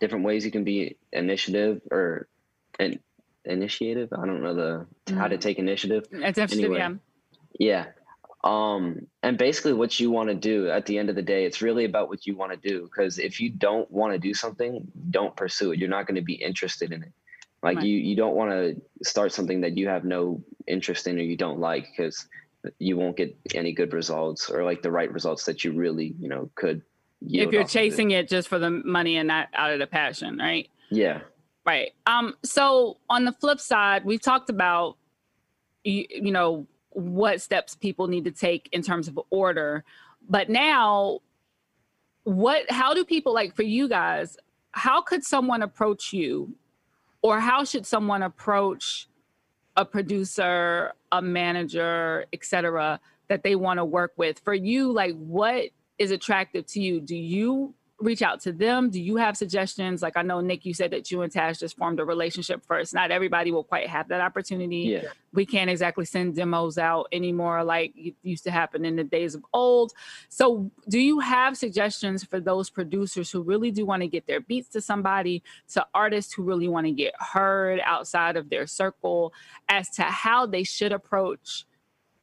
[0.00, 2.28] different ways you can be initiative or
[2.80, 2.98] an
[3.44, 4.12] initiative.
[4.12, 5.16] I don't know the mm-hmm.
[5.16, 5.42] how to mm-hmm.
[5.42, 6.06] take initiative.
[6.10, 6.94] Initiative, anyway, yeah.
[7.58, 7.84] Yeah
[8.44, 11.60] um and basically what you want to do at the end of the day it's
[11.60, 14.86] really about what you want to do because if you don't want to do something
[15.10, 15.78] don't pursue it.
[15.78, 17.12] You're not going to be interested in it.
[17.62, 17.86] Like right.
[17.86, 21.36] you you don't want to start something that you have no interest in or you
[21.36, 22.28] don't like because
[22.78, 26.28] you won't get any good results or like the right results that you really you
[26.28, 26.82] know could
[27.20, 28.26] if you're chasing it.
[28.26, 30.68] it just for the money and not out of the passion right?
[30.90, 31.20] Yeah.
[31.66, 31.92] Right.
[32.06, 34.96] Um so on the flip side we've talked about
[35.82, 39.84] you, you know what steps people need to take in terms of order.
[40.28, 41.20] But now,
[42.24, 44.36] what, how do people like for you guys,
[44.72, 46.54] how could someone approach you
[47.22, 49.08] or how should someone approach
[49.76, 54.38] a producer, a manager, etc., that they want to work with?
[54.40, 55.66] For you, like what
[55.98, 57.00] is attractive to you?
[57.00, 58.90] Do you reach out to them?
[58.90, 60.02] Do you have suggestions?
[60.02, 62.94] Like I know Nick, you said that you and Taz just formed a relationship first.
[62.94, 64.76] Not everybody will quite have that opportunity.
[64.76, 65.08] Yeah.
[65.32, 69.34] We can't exactly send demos out anymore like it used to happen in the days
[69.34, 69.92] of old.
[70.28, 74.40] So do you have suggestions for those producers who really do want to get their
[74.40, 79.32] beats to somebody, to artists who really want to get heard outside of their circle
[79.68, 81.64] as to how they should approach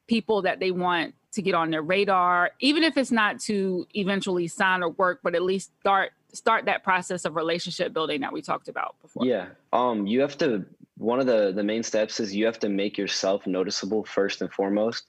[0.07, 4.47] people that they want to get on their radar, even if it's not to eventually
[4.47, 8.41] sign or work, but at least start start that process of relationship building that we
[8.41, 9.25] talked about before.
[9.25, 9.47] Yeah.
[9.71, 10.65] Um you have to
[10.97, 14.51] one of the the main steps is you have to make yourself noticeable first and
[14.51, 15.05] foremost.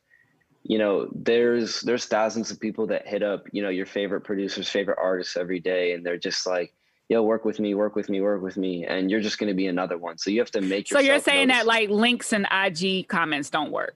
[0.63, 4.69] You know, there's there's thousands of people that hit up, you know, your favorite producers,
[4.69, 6.73] favorite artists every day and they're just like
[7.09, 9.55] yo, work with me, work with me, work with me, and you're just going to
[9.55, 10.19] be another one.
[10.19, 10.91] So you have to make.
[10.91, 13.95] Yourself So you're saying that like links and IG comments don't work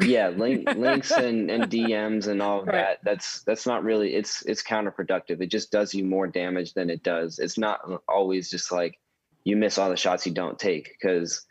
[0.00, 2.74] yeah link, links and, and dms and all of right.
[2.74, 5.40] that that's that's not really it's it's counterproductive.
[5.40, 7.38] It just does you more damage than it does.
[7.38, 8.98] It's not always just like
[9.44, 11.44] you miss all the shots you don't take because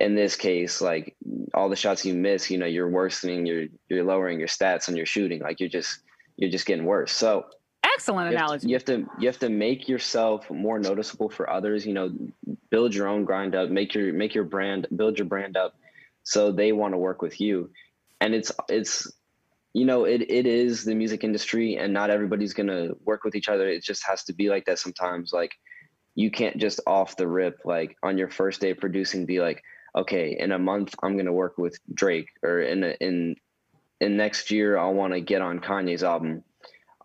[0.00, 1.16] in this case like
[1.54, 4.96] all the shots you miss you know you're worsening you're you're lowering your stats on
[4.96, 6.00] your shooting like you're just
[6.36, 7.12] you're just getting worse.
[7.12, 7.46] So
[7.84, 11.50] excellent you analogy to, you have to you have to make yourself more noticeable for
[11.50, 12.10] others you know
[12.70, 15.74] build your own grind up make your make your brand build your brand up
[16.24, 17.70] so they want to work with you.
[18.20, 19.10] And it's it's
[19.72, 23.48] you know it, it is the music industry and not everybody's to work with each
[23.48, 23.68] other.
[23.68, 25.52] It just has to be like that sometimes like
[26.14, 29.62] you can't just off the rip like on your first day producing be like
[29.96, 33.34] okay in a month i'm to work with drake or in a, in
[34.00, 36.42] in next year i want to get on kanye's album.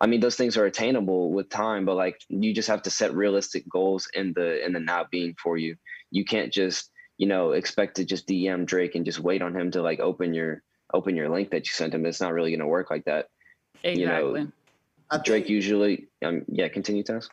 [0.00, 3.14] I mean those things are attainable with time but like you just have to set
[3.14, 5.76] realistic goals in the in the now being for you.
[6.10, 9.70] You can't just you know, expect to just DM Drake and just wait on him
[9.72, 10.62] to like open your
[10.94, 12.06] open your link that you sent him.
[12.06, 13.28] It's not really going to work like that.
[13.82, 14.40] Exactly.
[14.40, 14.52] You
[15.12, 17.28] know, Drake usually, um, yeah, continue, Taz.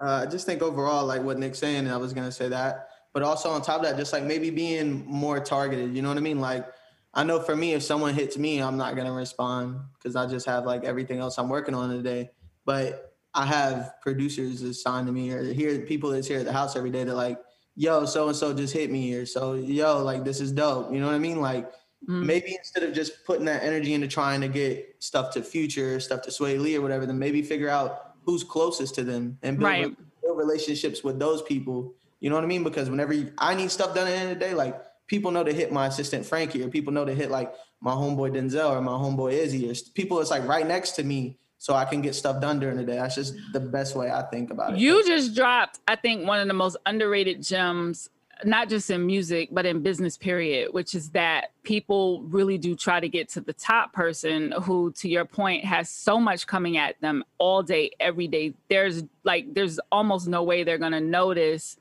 [0.00, 2.48] Uh, I just think overall, like what Nick's saying, and I was going to say
[2.48, 5.94] that, but also on top of that, just like maybe being more targeted.
[5.94, 6.40] You know what I mean?
[6.40, 6.66] Like,
[7.12, 10.26] I know for me, if someone hits me, I'm not going to respond because I
[10.26, 12.30] just have like everything else I'm working on today.
[12.64, 16.76] But I have producers assigned to me or here people that's here at the house
[16.76, 17.38] every day that like
[17.76, 20.92] yo, so and so just hit me, or so, yo, like this is dope.
[20.92, 21.40] You know what I mean?
[21.40, 21.70] Like
[22.08, 22.24] mm.
[22.24, 26.22] maybe instead of just putting that energy into trying to get stuff to Future, stuff
[26.22, 29.70] to Swae Lee or whatever, then maybe figure out who's closest to them and build,
[29.70, 29.96] right.
[30.22, 31.94] build relationships with those people.
[32.20, 32.64] You know what I mean?
[32.64, 35.30] Because whenever you, I need stuff done at the end of the day, like people
[35.30, 38.70] know to hit my assistant Frankie, or people know to hit like my homeboy Denzel
[38.70, 42.00] or my homeboy Izzy, or people that's like right next to me so I can
[42.00, 42.96] get stuff done during the day.
[42.96, 44.78] That's just the best way I think about it.
[44.78, 48.08] You just dropped, I think, one of the most underrated gems
[48.42, 52.98] not just in music, but in business, period, which is that people really do try
[52.98, 56.98] to get to the top person who, to your point, has so much coming at
[57.02, 58.54] them all day, every day.
[58.70, 61.76] There's like, there's almost no way they're going to notice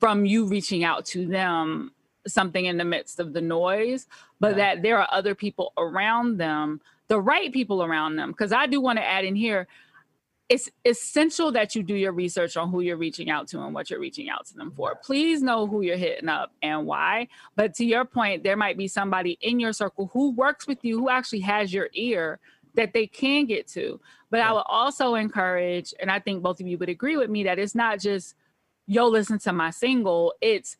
[0.00, 1.92] from you reaching out to them
[2.26, 4.06] something in the midst of the noise,
[4.40, 4.74] but yeah.
[4.74, 8.30] that there are other people around them, the right people around them.
[8.30, 9.66] Because I do want to add in here,
[10.48, 13.90] it's essential that you do your research on who you're reaching out to and what
[13.90, 14.94] you're reaching out to them for.
[14.94, 17.26] Please know who you're hitting up and why.
[17.56, 20.98] But to your point, there might be somebody in your circle who works with you
[20.98, 22.38] who actually has your ear
[22.74, 24.00] that they can get to.
[24.30, 24.40] But.
[24.40, 27.58] I would also encourage, and I think both of you would agree with me, that
[27.58, 28.36] it's not just,
[28.86, 30.34] yo, listen to my single.
[30.40, 30.76] It's,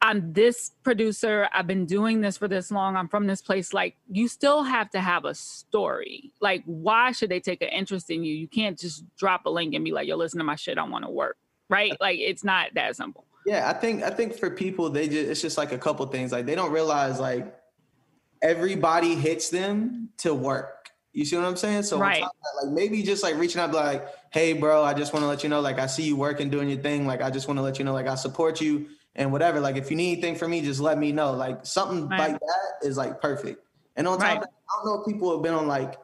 [0.00, 1.48] I'm this producer.
[1.52, 2.96] I've been doing this for this long.
[2.96, 3.72] I'm from this place.
[3.72, 6.32] Like, you still have to have a story.
[6.40, 8.32] Like, why should they take an interest in you?
[8.34, 10.78] You can't just drop a link and be like, yo, listen to my shit.
[10.78, 11.36] I want to work.
[11.68, 11.96] Right?
[12.00, 13.24] Like, it's not that simple.
[13.46, 16.32] Yeah, I think I think for people, they just it's just like a couple things.
[16.32, 17.56] Like they don't realize like
[18.42, 20.90] everybody hits them to work.
[21.12, 21.84] You see what I'm saying?
[21.84, 22.20] So right.
[22.20, 25.42] that, like maybe just like reaching out, like, hey, bro, I just want to let
[25.42, 27.06] you know, like, I see you working, doing your thing.
[27.06, 28.86] Like, I just want to let you know, like, I support you
[29.18, 29.60] and whatever.
[29.60, 31.32] Like if you need anything from me, just let me know.
[31.32, 32.30] Like something right.
[32.30, 33.62] like that is like perfect.
[33.96, 34.36] And on top right.
[34.38, 35.98] of that, I don't know if people have been on like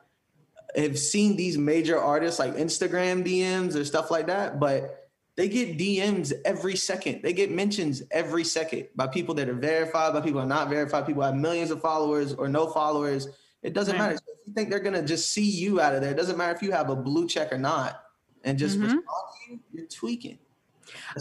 [0.77, 5.79] have seen these major artists like Instagram DMs or stuff like that, but they get
[5.79, 7.23] DMs every second.
[7.23, 11.07] They get mentions every second by people that are verified, by people are not verified,
[11.07, 13.29] people have millions of followers or no followers.
[13.63, 14.07] It doesn't right.
[14.07, 14.17] matter.
[14.17, 16.55] So if you think they're gonna just see you out of there, it doesn't matter
[16.55, 18.03] if you have a blue check or not,
[18.43, 18.87] and just mm-hmm.
[18.87, 20.39] respond to you, you're tweaking.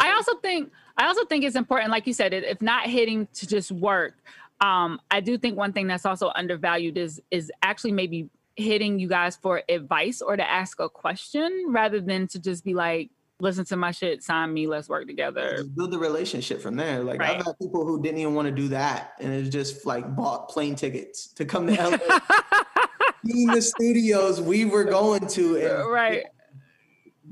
[0.01, 3.47] I also think I also think it's important, like you said, if not hitting to
[3.47, 4.15] just work.
[4.61, 9.07] Um, I do think one thing that's also undervalued is is actually maybe hitting you
[9.07, 13.65] guys for advice or to ask a question rather than to just be like, listen
[13.65, 15.55] to my shit, sign me, let's work together.
[15.57, 17.03] Just build the relationship from there.
[17.03, 17.37] Like right.
[17.37, 20.49] I've had people who didn't even want to do that and it's just like bought
[20.49, 21.97] plane tickets to come to LA.
[23.25, 26.25] in the studios we were going to and right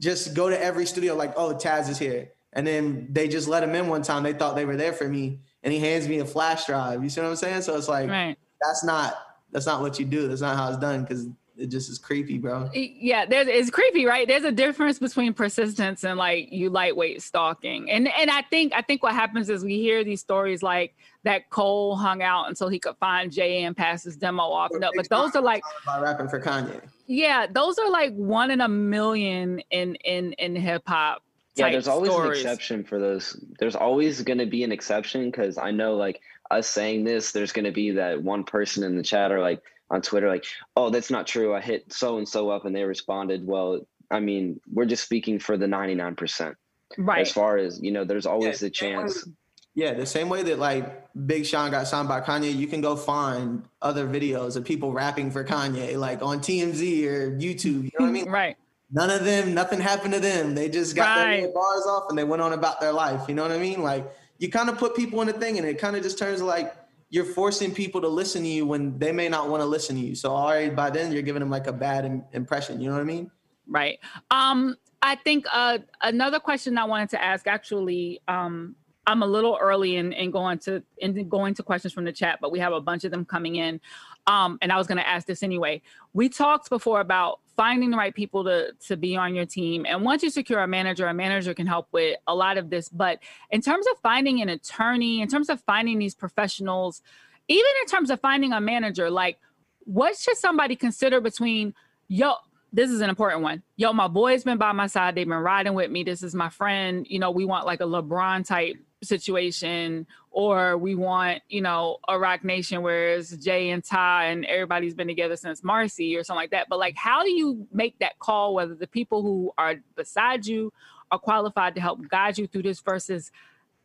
[0.01, 2.31] just go to every studio like, oh, Taz is here.
[2.53, 4.23] And then they just let him in one time.
[4.23, 5.39] They thought they were there for me.
[5.63, 7.03] And he hands me a flash drive.
[7.03, 7.61] You see what I'm saying?
[7.61, 8.35] So it's like right.
[8.59, 9.13] that's not
[9.51, 10.27] that's not what you do.
[10.27, 12.69] That's not how it's done because it just is creepy, bro.
[12.73, 14.27] Yeah, there's it's creepy, right?
[14.27, 17.89] There's a difference between persistence and like you lightweight stalking.
[17.91, 21.49] And and I think I think what happens is we hear these stories like that
[21.49, 24.71] Cole hung out until he could find Jay and pass his demo off.
[24.73, 26.81] No, but those are like by rapping for Kanye.
[27.07, 31.23] Yeah, those are like one in a million in in in hip hop.
[31.55, 32.39] Yeah, there's always stories.
[32.39, 33.37] an exception for those.
[33.59, 37.51] There's always going to be an exception because I know like us saying this, there's
[37.51, 39.61] going to be that one person in the chat or like
[39.91, 41.53] on Twitter, like, oh, that's not true.
[41.53, 43.45] I hit so and so up and they responded.
[43.45, 46.55] Well, I mean, we're just speaking for the 99%.
[46.97, 47.21] Right.
[47.21, 49.27] As far as, you know, there's always yeah, a chance.
[49.73, 52.95] Yeah, the same way that like Big Sean got signed by Kanye, you can go
[52.95, 57.83] find other videos of people rapping for Kanye, like on TMZ or YouTube.
[57.83, 58.29] You know what I mean?
[58.29, 58.57] Right.
[58.93, 60.55] None of them, nothing happened to them.
[60.55, 61.43] They just got right.
[61.43, 63.29] their bars off and they went on about their life.
[63.29, 63.81] You know what I mean?
[63.81, 64.05] Like
[64.39, 66.73] you kind of put people in a thing and it kind of just turns like
[67.11, 70.01] you're forcing people to listen to you when they may not want to listen to
[70.01, 70.15] you.
[70.15, 72.79] So already by then you're giving them like a bad impression.
[72.79, 73.29] You know what I mean?
[73.67, 73.99] Right.
[74.31, 78.75] Um, I think uh, another question I wanted to ask actually, um,
[79.07, 82.39] I'm a little early in, in going to in going to questions from the chat,
[82.39, 83.81] but we have a bunch of them coming in.
[84.27, 85.81] Um, and I was going to ask this anyway.
[86.13, 90.03] We talked before about finding the right people to to be on your team, and
[90.03, 92.89] once you secure a manager, a manager can help with a lot of this.
[92.89, 97.01] But in terms of finding an attorney, in terms of finding these professionals,
[97.47, 99.39] even in terms of finding a manager, like
[99.85, 101.73] what should somebody consider between
[102.07, 102.33] yo?
[102.73, 103.63] This is an important one.
[103.75, 105.15] Yo, my boy's been by my side.
[105.15, 106.03] They've been riding with me.
[106.03, 107.05] This is my friend.
[107.09, 112.17] You know, we want like a LeBron type situation or we want you know a
[112.17, 116.41] Roc Nation where it's jay and ty and everybody's been together since marcy or something
[116.41, 119.75] like that but like how do you make that call whether the people who are
[119.95, 120.71] beside you
[121.11, 123.31] are qualified to help guide you through this versus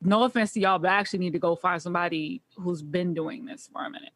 [0.02, 3.46] no offense to y'all but i actually need to go find somebody who's been doing
[3.46, 4.12] this for a minute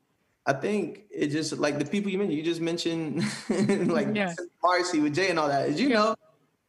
[0.47, 2.39] I think it just like the people you mentioned.
[2.39, 3.23] You just mentioned
[3.93, 4.35] like yeah.
[4.65, 5.69] Marcy with Jay and all that.
[5.69, 5.97] As you yeah.
[5.97, 6.17] know,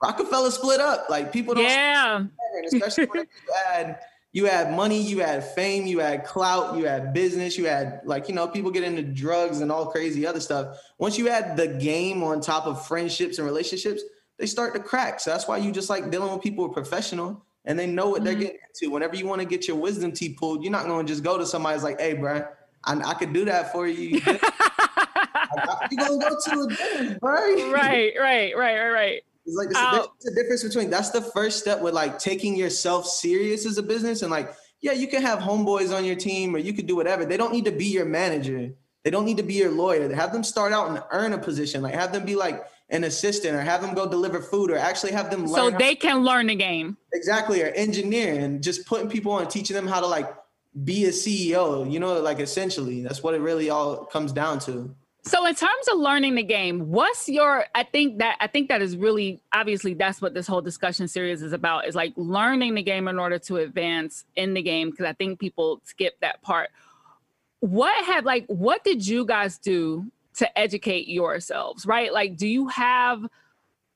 [0.03, 1.09] Roc-A-Fella split up.
[1.09, 1.63] Like people don't.
[1.63, 2.23] Yeah.
[2.65, 3.99] Especially when you add
[4.34, 8.29] you had money, you had fame, you had clout, you had business, you had like,
[8.29, 10.77] you know, people get into drugs and all crazy other stuff.
[10.97, 14.01] Once you add the game on top of friendships and relationships,
[14.38, 15.19] they start to crack.
[15.19, 18.09] So that's why you just like dealing with people who are professional and they know
[18.09, 18.25] what mm-hmm.
[18.25, 18.91] they're getting into.
[18.91, 21.38] Whenever you want to get your wisdom teeth pulled, you're not going to just go
[21.38, 22.45] to somebody's like, hey, bro,
[22.86, 24.21] I, I could do that for you.
[25.91, 27.32] you gonna go to a dinner, bro.
[27.32, 29.23] Right, right, right, right, right.
[29.45, 33.65] It's like there's a difference between that's the first step with like taking yourself serious
[33.65, 36.73] as a business and like yeah, you can have homeboys on your team or you
[36.73, 37.23] could do whatever.
[37.23, 38.71] They don't need to be your manager.
[39.03, 40.13] They don't need to be your lawyer.
[40.13, 41.81] Have them start out and earn a position.
[41.81, 45.11] Like have them be like an assistant or have them go deliver food or actually
[45.13, 46.97] have them so they can learn the game.
[47.13, 50.31] Exactly, or engineer and just putting people on, teaching them how to like
[50.83, 53.01] be a CEO, you know, like essentially.
[53.01, 54.95] That's what it really all comes down to.
[55.24, 58.82] So in terms of learning the game, what's your I think that I think that
[58.82, 62.82] is really obviously that's what this whole discussion series is about is like learning the
[62.82, 66.72] game in order to advance in the game because I think people skip that part.
[67.59, 70.07] What have like what did you guys do
[70.38, 72.11] to educate yourselves, right?
[72.11, 73.24] Like do you have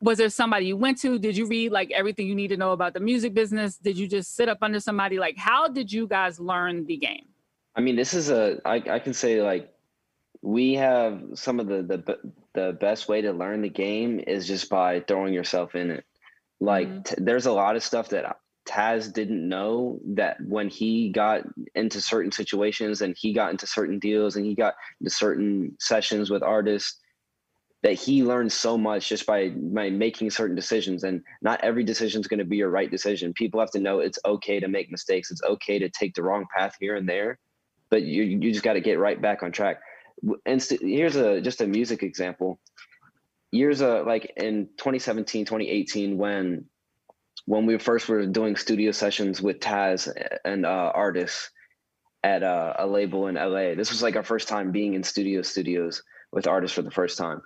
[0.01, 1.17] was there somebody you went to?
[1.17, 3.77] Did you read like everything you need to know about the music business?
[3.77, 5.17] Did you just sit up under somebody?
[5.17, 7.25] Like how did you guys learn the game?
[7.75, 9.74] I mean, this is a I, I can say like
[10.45, 12.17] we have some of the the
[12.53, 16.05] the best way to learn the game is just by throwing yourself in it.
[16.59, 17.01] Like mm-hmm.
[17.01, 18.37] t- there's a lot of stuff that
[18.67, 21.41] Taz didn't know that when he got
[21.73, 26.29] into certain situations and he got into certain deals and he got into certain sessions
[26.29, 26.99] with artists
[27.81, 32.21] that he learned so much just by by making certain decisions and not every decision
[32.21, 34.89] is going to be your right decision people have to know it's okay to make
[34.89, 37.37] mistakes it's okay to take the wrong path here and there
[37.91, 39.81] but you you just got to get right back on track
[40.45, 42.59] and here's a just a music example.
[43.51, 46.65] Years uh like in 2017 2018 when
[47.45, 50.09] when we first were doing studio sessions with taz
[50.43, 51.51] and uh artists
[52.23, 55.41] at uh, a label in la this was like our first time being in studio
[55.43, 56.01] studios
[56.31, 57.39] with artists for the first time.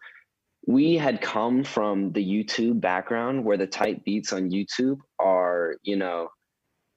[0.65, 5.97] We had come from the youtube background where the tight beats on youtube are you
[5.97, 6.29] know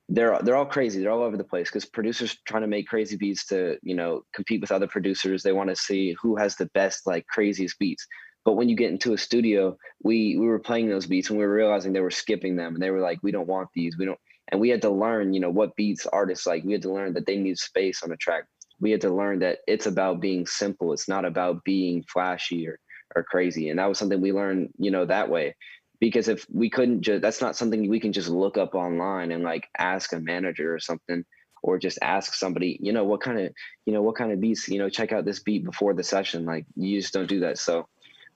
[0.09, 1.00] they're they're all crazy.
[1.00, 4.22] They're all over the place because producers trying to make crazy beats to you know
[4.34, 5.42] compete with other producers.
[5.42, 8.07] They want to see who has the best like craziest beats.
[8.44, 11.44] But when you get into a studio, we we were playing those beats and we
[11.44, 13.96] were realizing they were skipping them and they were like, we don't want these.
[13.96, 14.18] We don't.
[14.50, 16.64] And we had to learn, you know, what beats artists like.
[16.64, 18.44] We had to learn that they need space on a track.
[18.80, 20.92] We had to learn that it's about being simple.
[20.92, 22.78] It's not about being flashy or
[23.14, 23.68] or crazy.
[23.68, 25.55] And that was something we learned, you know, that way
[26.03, 29.44] because if we couldn't just that's not something we can just look up online and
[29.44, 31.24] like ask a manager or something
[31.62, 33.53] or just ask somebody you know what kind of
[33.86, 36.44] you know what kind of beats you know check out this beat before the session
[36.44, 37.57] like you just don't do that.
[37.57, 37.86] So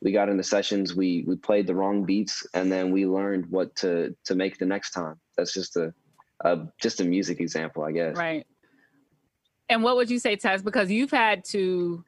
[0.01, 3.47] we got in the sessions we we played the wrong beats and then we learned
[3.51, 5.17] what to to make the next time.
[5.37, 5.93] That's just a,
[6.43, 8.17] a just a music example i guess.
[8.17, 8.47] Right.
[9.69, 12.05] And what would you say Taz because you've had to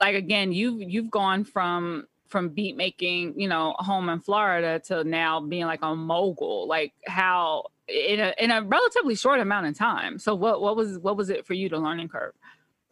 [0.00, 5.04] like again you've you've gone from from beat making, you know, home in Florida to
[5.04, 9.76] now being like a mogul, like how in a in a relatively short amount of
[9.76, 10.18] time.
[10.18, 12.32] So what what was what was it for you to learning curve?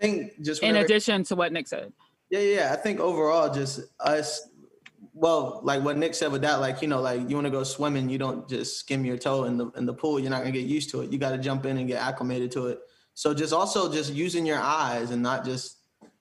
[0.00, 1.92] I think just in addition to what Nick said.
[2.30, 2.72] Yeah, yeah.
[2.72, 4.48] I think overall just us
[5.14, 7.62] well, like what Nick said with that, like, you know, like you want to go
[7.62, 10.50] swimming, you don't just skim your toe in the in the pool, you're not gonna
[10.50, 11.12] get used to it.
[11.12, 12.80] You gotta jump in and get acclimated to it.
[13.14, 15.78] So just also just using your eyes and not just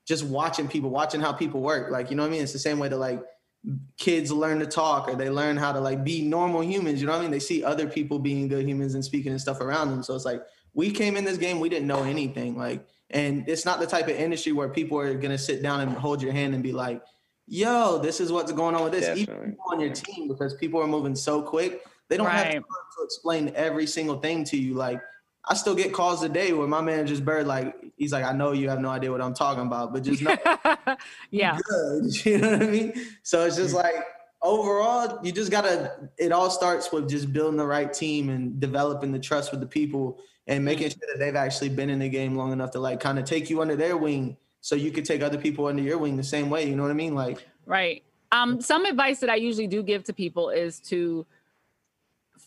[0.08, 1.92] just watching people, watching how people work.
[1.92, 2.44] Like, you know what I mean?
[2.44, 3.24] It's the same way that like
[3.98, 7.00] kids learn to talk or they learn how to like be normal humans.
[7.00, 7.32] You know what I mean?
[7.32, 10.04] They see other people being good humans and speaking and stuff around them.
[10.04, 10.44] So it's like
[10.74, 12.58] we came in this game, we didn't know anything.
[12.58, 15.92] Like, and it's not the type of industry where people are gonna sit down and
[15.92, 17.02] hold your hand and be like,
[17.48, 19.06] yo, this is what's going on with this.
[19.06, 19.34] Definitely.
[19.34, 22.38] Even on your team, because people are moving so quick, they don't right.
[22.38, 24.74] have time to explain every single thing to you.
[24.74, 25.02] Like
[25.46, 28.70] I still get calls today where my manager's bird like he's like, I know you
[28.70, 30.36] have no idea what I'm talking about, but just know
[31.32, 31.58] yeah.
[31.70, 32.26] Good.
[32.26, 32.94] You know what I mean?
[33.24, 33.96] So it's just like
[34.42, 39.12] overall, you just gotta it all starts with just building the right team and developing
[39.12, 42.36] the trust with the people and making sure that they've actually been in the game
[42.36, 45.22] long enough to like kind of take you under their wing so you could take
[45.22, 46.68] other people under your wing the same way.
[46.68, 47.16] You know what I mean?
[47.16, 48.02] Like right.
[48.32, 51.26] Um, some advice that I usually do give to people is to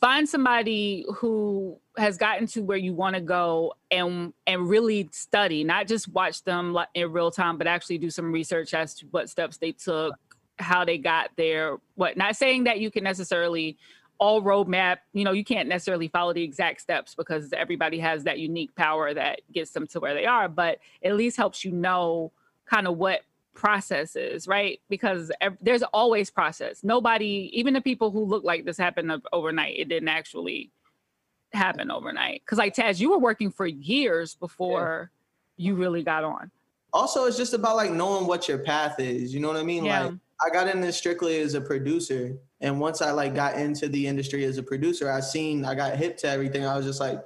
[0.01, 5.64] find somebody who has gotten to where you want to go and and really study
[5.64, 9.30] not just watch them in real time but actually do some research as to what
[9.30, 10.14] steps they took
[10.59, 13.76] how they got there what not saying that you can necessarily
[14.18, 18.38] all roadmap you know you can't necessarily follow the exact steps because everybody has that
[18.38, 22.32] unique power that gets them to where they are but at least helps you know
[22.66, 23.20] kind of what
[23.57, 24.80] processes, right?
[24.88, 26.84] Because there's always process.
[26.84, 30.70] Nobody, even the people who look like this happened overnight, it didn't actually
[31.57, 32.42] happen overnight.
[32.44, 35.11] Because like Taz, you were working for years before
[35.57, 35.68] yeah.
[35.68, 36.50] you really got on.
[36.92, 39.34] Also, it's just about like knowing what your path is.
[39.34, 39.84] You know what I mean?
[39.84, 40.04] Yeah.
[40.04, 40.14] Like
[40.46, 44.07] I got in this strictly as a producer, and once I like got into the
[44.07, 46.64] industry as a producer, I seen I got hip to everything.
[46.64, 47.20] I was just like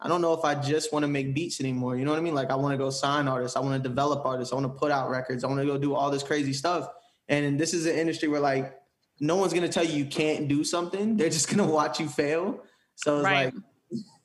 [0.00, 1.96] I don't know if I just want to make beats anymore.
[1.96, 2.34] You know what I mean?
[2.34, 3.56] Like I want to go sign artists.
[3.56, 4.52] I want to develop artists.
[4.52, 5.44] I want to put out records.
[5.44, 6.88] I want to go do all this crazy stuff.
[7.28, 8.76] And this is an industry where like
[9.20, 11.16] no one's gonna tell you you can't do something.
[11.16, 12.62] They're just gonna watch you fail.
[13.02, 13.52] So it's right.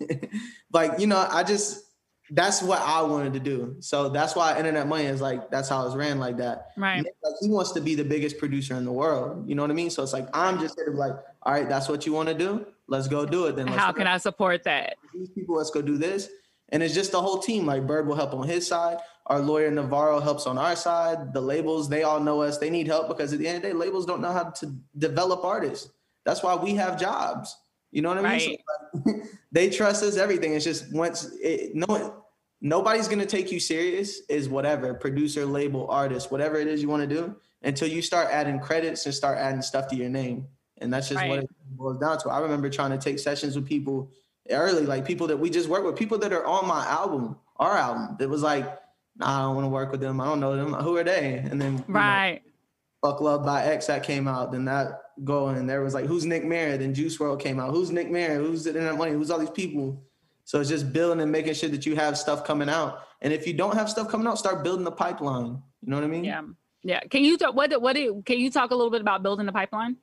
[0.10, 0.32] like
[0.74, 1.86] like you know, I just
[2.32, 3.76] that's what I wanted to do.
[3.80, 6.72] So that's why Internet Money is like that's how it's ran like that.
[6.76, 7.04] Right.
[7.04, 9.48] Like he wants to be the biggest producer in the world.
[9.48, 9.90] You know what I mean?
[9.90, 11.14] So it's like I'm just like,
[11.44, 12.66] all right, that's what you want to do.
[12.88, 13.56] Let's go do it.
[13.56, 14.98] Then how can I support that?
[15.14, 16.30] These people, let's go do this.
[16.70, 17.66] And it's just the whole team.
[17.66, 18.98] Like Bird will help on his side.
[19.28, 21.34] Our lawyer Navarro helps on our side.
[21.34, 22.58] The labels, they all know us.
[22.58, 24.76] They need help because at the end of the day, labels don't know how to
[24.98, 25.90] develop artists.
[26.26, 27.56] That's why we have jobs.
[27.96, 28.58] You know what I mean?
[28.60, 28.60] Right.
[28.93, 29.24] So, like,
[29.54, 30.18] they trust us.
[30.18, 30.54] Everything.
[30.54, 32.24] It's just once it, no
[32.60, 34.20] nobody's gonna take you serious.
[34.28, 38.28] Is whatever producer, label, artist, whatever it is you want to do, until you start
[38.32, 40.46] adding credits and start adding stuff to your name.
[40.80, 41.30] And that's just Right.
[41.30, 42.30] what it boils down to.
[42.30, 44.12] I remember trying to take sessions with people
[44.50, 47.78] early, like people that we just work with, people that are on my album, our
[47.78, 48.18] album.
[48.20, 48.66] That was like,
[49.16, 50.20] nah, I don't want to work with them.
[50.20, 50.74] I don't know them.
[50.74, 51.36] Who are they?
[51.50, 52.41] And then you know, Right.
[53.06, 54.51] Fuck Love by X that came out.
[54.51, 56.76] Then that going, and there was like, who's Nick Mira?
[56.76, 57.70] Then Juice WRLD came out.
[57.70, 58.36] Who's Nick Mira?
[58.36, 59.12] Who's Internet Money?
[59.12, 60.03] Who's all these people?
[60.43, 63.01] So it's just building and making sure that you have stuff coming out.
[63.22, 65.62] And if you don't have stuff coming out, start building the pipeline.
[65.82, 66.24] You know what I mean?
[66.24, 66.41] Yeah.
[66.82, 67.01] Yeah.
[67.01, 69.51] Can you talk what what do- can you talk a little bit about building the
[69.51, 69.97] pipeline?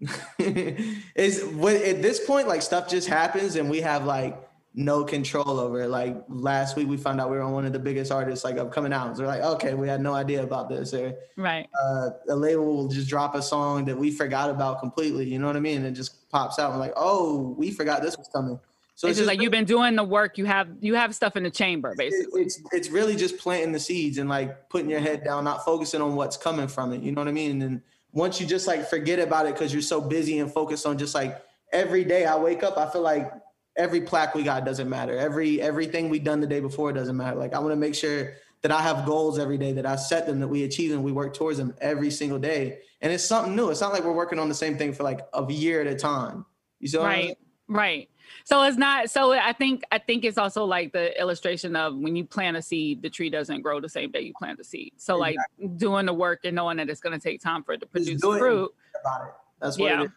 [0.38, 4.36] is what at this point like stuff just happens and we have like
[4.74, 5.88] no control over it.
[5.88, 8.56] Like last week we found out we were on one of the biggest artists like
[8.56, 9.16] of coming out.
[9.16, 10.92] So we're like, okay, we had no idea about this.
[10.92, 11.68] Or Right.
[11.80, 15.26] uh, a label will just drop a song that we forgot about completely.
[15.26, 15.78] You know what I mean?
[15.78, 16.72] And it just pops out.
[16.72, 18.58] We're like, oh, we forgot this was coming.
[18.96, 20.38] So it's, just like you've been doing the work.
[20.38, 22.42] You have you have stuff in the chamber, basically.
[22.42, 26.00] it's it's really just planting the seeds and like putting your head down, not focusing
[26.00, 27.02] on what's coming from it.
[27.02, 27.60] You know what I mean?
[27.62, 30.96] And once you just like forget about it because you're so busy and focused on
[30.96, 33.32] just like every day I wake up, I feel like
[33.76, 35.16] every plaque we got doesn't matter.
[35.18, 37.36] Every everything we done the day before doesn't matter.
[37.36, 40.26] Like I want to make sure that I have goals every day, that I set
[40.26, 42.78] them, that we achieve them, we work towards them every single day.
[43.02, 43.68] And it's something new.
[43.68, 45.94] It's not like we're working on the same thing for like a year at a
[45.94, 46.46] time.
[46.80, 47.38] You see what I'm Right.
[47.68, 48.08] Right.
[48.44, 52.16] So it's not so I think I think it's also like the illustration of when
[52.16, 54.92] you plant a seed, the tree doesn't grow the same day you plant the seed.
[54.96, 55.36] So like
[55.76, 58.74] doing the work and knowing that it's gonna take time for it to produce fruit.
[59.00, 59.34] about it.
[59.60, 60.02] That's what Yeah.
[60.02, 60.10] it is.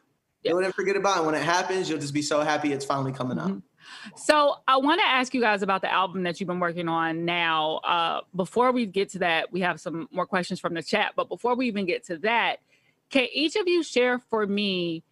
[0.47, 0.53] Yeah.
[0.53, 1.25] Do it and forget about it.
[1.25, 3.49] When it happens, you'll just be so happy it's finally coming out.
[3.49, 3.61] Mhm.
[4.15, 7.25] So I want to ask you guys about the album that you've been working on
[7.25, 7.77] now.
[7.77, 11.13] Uh, before we get to that, we have some more questions from the chat.
[11.15, 12.57] But before we even get to that,
[13.09, 15.03] can each of you share for me,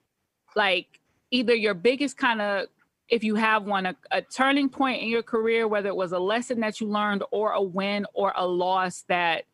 [0.56, 1.00] like
[1.32, 2.68] either your biggest kind of,
[3.08, 6.20] if you have one, a, a turning point in your career, whether it was a
[6.20, 9.46] lesson that you learned or a win or a loss that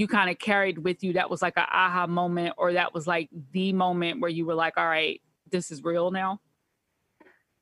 [0.00, 3.06] you kind of carried with you that was like an aha moment or that was
[3.06, 5.20] like the moment where you were like, all right,
[5.50, 6.40] this is real now?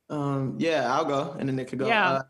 [0.08, 1.88] Um, yeah, I'll go, and then it could go.
[1.88, 2.10] Yeah.
[2.12, 2.22] Uh,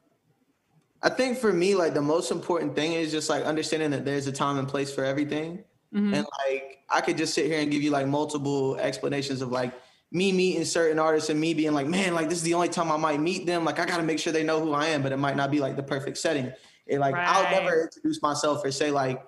[1.02, 4.26] I think for me, like the most important thing is just like understanding that there's
[4.26, 5.62] a time and place for everything.
[5.94, 6.16] Mhm.
[6.16, 9.74] And like I could just sit here and give you like multiple explanations of like
[10.11, 12.90] me meeting certain artists and me being like, man, like this is the only time
[12.90, 13.66] I might meet them.
[13.66, 15.61] Like I gotta make sure they know who I am, but it might not be
[15.61, 16.50] like the perfect setting.
[16.86, 19.22] It like I'll never introduce myself or say like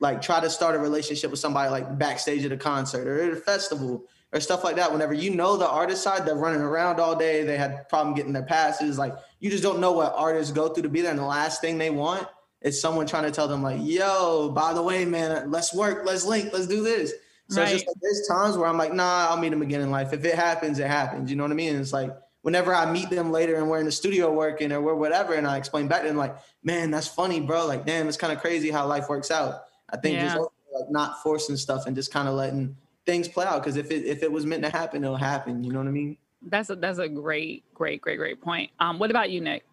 [0.00, 3.32] like try to start a relationship with somebody like backstage at a concert or at
[3.32, 4.92] a festival or stuff like that.
[4.92, 8.32] Whenever you know the artist side, they're running around all day, they had problem getting
[8.32, 8.98] their passes.
[8.98, 11.10] Like you just don't know what artists go through to be there.
[11.10, 12.26] And the last thing they want
[12.62, 16.24] is someone trying to tell them like, yo, by the way, man, let's work, let's
[16.24, 17.12] link, let's do this.
[17.48, 19.90] So it's just like there's times where I'm like, nah, I'll meet them again in
[19.90, 20.12] life.
[20.12, 21.30] If it happens, it happens.
[21.30, 21.74] You know what I mean?
[21.74, 22.10] And it's like
[22.42, 25.46] whenever I meet them later and we're in the studio working or we're whatever, and
[25.46, 27.66] I explain back to them like, man, that's funny, bro.
[27.66, 29.65] Like, damn, it's kind of crazy how life works out.
[29.90, 33.62] I think just like not forcing stuff and just kind of letting things play out.
[33.62, 35.64] Because if it if it was meant to happen, it'll happen.
[35.64, 36.16] You know what I mean?
[36.42, 38.70] That's a that's a great, great, great, great point.
[38.78, 39.64] Um, what about you, Nick?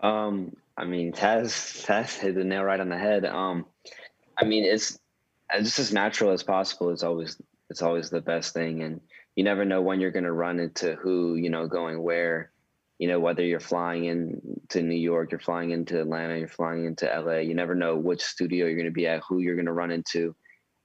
[0.00, 3.24] Um, I mean, Taz Taz hit the nail right on the head.
[3.24, 3.66] Um,
[4.36, 4.98] I mean, it's
[5.52, 6.90] uh, just as natural as possible.
[6.90, 7.40] It's always
[7.70, 9.00] it's always the best thing, and
[9.34, 12.52] you never know when you're gonna run into who, you know, going where.
[12.98, 14.40] You know, whether you're flying in
[14.70, 17.38] to New York, you're flying into Atlanta, you're flying into LA.
[17.38, 20.34] You never know which studio you're gonna be at, who you're gonna run into,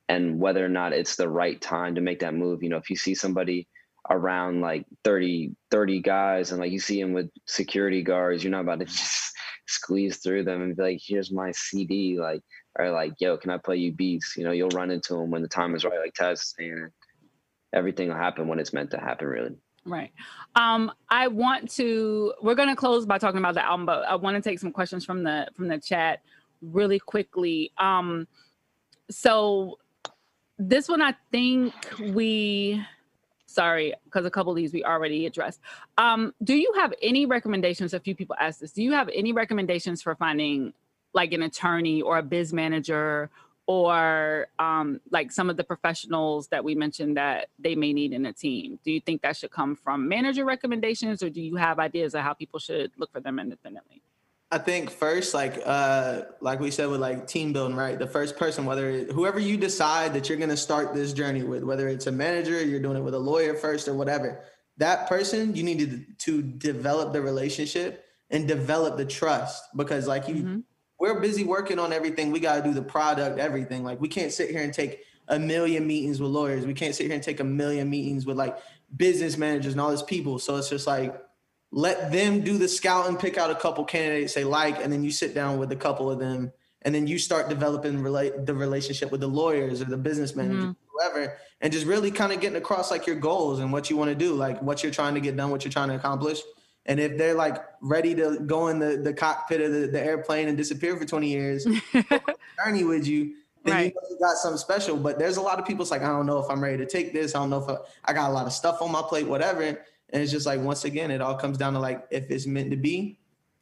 [0.10, 2.62] and whether or not it's the right time to make that move.
[2.62, 3.68] You know, if you see somebody
[4.10, 8.62] around like 30 30 guys and like you see them with security guards you're not
[8.62, 9.34] about to just
[9.68, 12.42] squeeze through them and be like here's my cd like
[12.78, 15.42] or like yo can i play you beats you know you'll run into them when
[15.42, 16.90] the time is right like taz saying
[17.74, 19.56] everything will happen when it's meant to happen really
[19.86, 20.12] Right.
[20.56, 22.34] Um, I want to.
[22.42, 25.04] We're gonna close by talking about the album, but I want to take some questions
[25.04, 26.22] from the from the chat
[26.62, 27.72] really quickly.
[27.78, 28.28] Um,
[29.10, 29.80] so
[30.58, 32.84] this one, I think we.
[33.46, 35.60] Sorry, because a couple of these we already addressed.
[35.98, 37.94] Um, do you have any recommendations?
[37.94, 38.72] A few people asked this.
[38.72, 40.74] Do you have any recommendations for finding
[41.14, 43.30] like an attorney or a biz manager
[43.66, 48.26] or um, like some of the professionals that we mentioned that they may need in
[48.26, 48.80] a team?
[48.84, 52.22] Do you think that should come from manager recommendations, or do you have ideas of
[52.22, 54.02] how people should look for them independently?
[54.52, 57.98] I think first, like uh, like we said with like team building, right?
[57.98, 61.64] The first person, whether it, whoever you decide that you're gonna start this journey with,
[61.64, 64.44] whether it's a manager, you're doing it with a lawyer first, or whatever,
[64.78, 70.28] that person you need to, to develop the relationship and develop the trust because like
[70.28, 70.60] you mm-hmm.
[71.04, 72.32] We're busy working on everything.
[72.32, 73.84] We got to do the product everything.
[73.84, 76.66] Like we can't sit here and take a million meetings with lawyers.
[76.66, 78.58] We can't sit here and take a million meetings with like
[78.96, 80.40] business managers and all these people.
[80.40, 81.22] So it's just like
[81.72, 85.04] let them do the scout and pick out a couple candidates they like and then
[85.04, 88.54] you sit down with a couple of them and then you start developing relate the
[88.54, 90.72] relationship with the lawyers or the business manager, mm-hmm.
[90.92, 94.10] whoever and just really kind of getting across like your goals and what you want
[94.10, 96.42] to do like what you're trying to get done what you're trying to accomplish
[96.86, 100.48] and if they're like ready to go in the, the cockpit of the, the airplane
[100.48, 101.66] and disappear for 20 years
[102.66, 103.86] journey with you then right.
[103.86, 106.08] you, know you got something special but there's a lot of people it's like i
[106.08, 108.30] don't know if i'm ready to take this i don't know if I, I got
[108.30, 109.78] a lot of stuff on my plate whatever and
[110.22, 112.78] it's just like once again it all comes down to like if it's meant to
[112.78, 113.18] be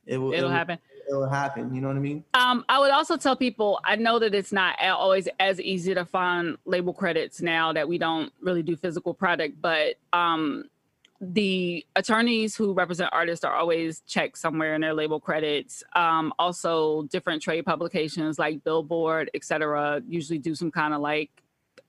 [0.06, 0.80] it will it'll, it'll happen
[1.12, 1.74] it'll happen.
[1.74, 2.24] You know what I mean?
[2.34, 6.06] Um, I would also tell people I know that it's not always as easy to
[6.06, 10.66] find label credits now that we don't really do physical product, but um,
[11.22, 15.84] the attorneys who represent artists are always checked somewhere in their label credits.
[15.96, 21.30] Um, also, different trade publications like Billboard, etc., usually do some kind of like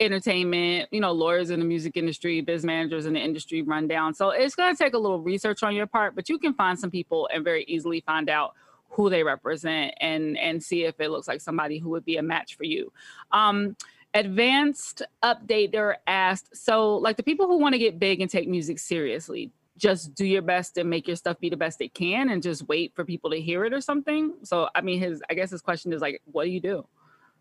[0.01, 4.13] entertainment, you know, lawyers in the music industry, biz managers in the industry rundown.
[4.13, 6.79] So it's going to take a little research on your part, but you can find
[6.79, 8.53] some people and very easily find out
[8.91, 12.23] who they represent and and see if it looks like somebody who would be a
[12.23, 12.93] match for you.
[13.31, 13.77] Um,
[14.15, 18.49] advanced update they're asked so like the people who want to get big and take
[18.49, 22.29] music seriously just do your best and make your stuff be the best it can
[22.29, 25.35] and just wait for people to hear it or something so i mean his i
[25.35, 26.87] guess his question is like what do you do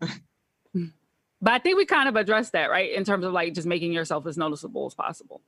[1.42, 3.92] but i think we kind of addressed that right in terms of like just making
[3.92, 5.42] yourself as noticeable as possible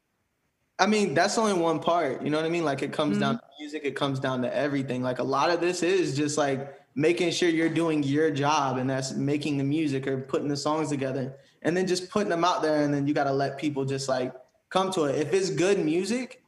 [0.76, 2.22] I mean, that's only one part.
[2.22, 2.64] You know what I mean?
[2.64, 3.20] Like it comes mm-hmm.
[3.20, 5.02] down to music, it comes down to everything.
[5.02, 8.88] Like a lot of this is just like making sure you're doing your job and
[8.88, 12.62] that's making the music or putting the songs together and then just putting them out
[12.62, 14.32] there and then you got to let people just like
[14.70, 15.16] come to it.
[15.16, 16.42] If it's good music,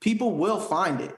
[0.00, 1.16] people will find it.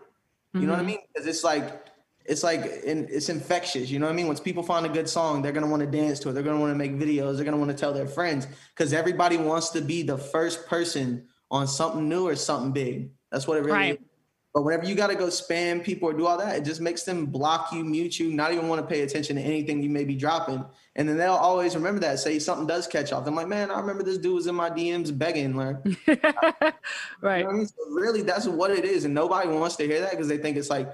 [0.52, 0.66] You mm-hmm.
[0.66, 0.86] know what I mm-hmm.
[0.86, 0.98] mean?
[1.16, 1.86] Cuz it's like
[2.24, 3.90] it's like in, it's infectious.
[3.90, 4.26] You know what I mean?
[4.26, 6.32] Once people find a good song, they're gonna want to dance to it.
[6.32, 7.36] They're gonna want to make videos.
[7.36, 11.26] They're gonna want to tell their friends because everybody wants to be the first person
[11.50, 13.10] on something new or something big.
[13.30, 14.00] That's what it really right.
[14.00, 14.09] is.
[14.52, 17.04] But whenever you got to go spam people or do all that, it just makes
[17.04, 20.04] them block you, mute you, not even want to pay attention to anything you may
[20.04, 20.64] be dropping.
[20.96, 22.18] And then they'll always remember that.
[22.18, 23.26] Say something does catch off.
[23.28, 25.54] I'm like, man, I remember this dude was in my DMs begging.
[25.54, 25.76] Like,
[27.20, 27.38] right.
[27.38, 27.66] You know I mean?
[27.66, 29.04] so really, that's what it is.
[29.04, 30.88] And nobody wants to hear that because they think it's like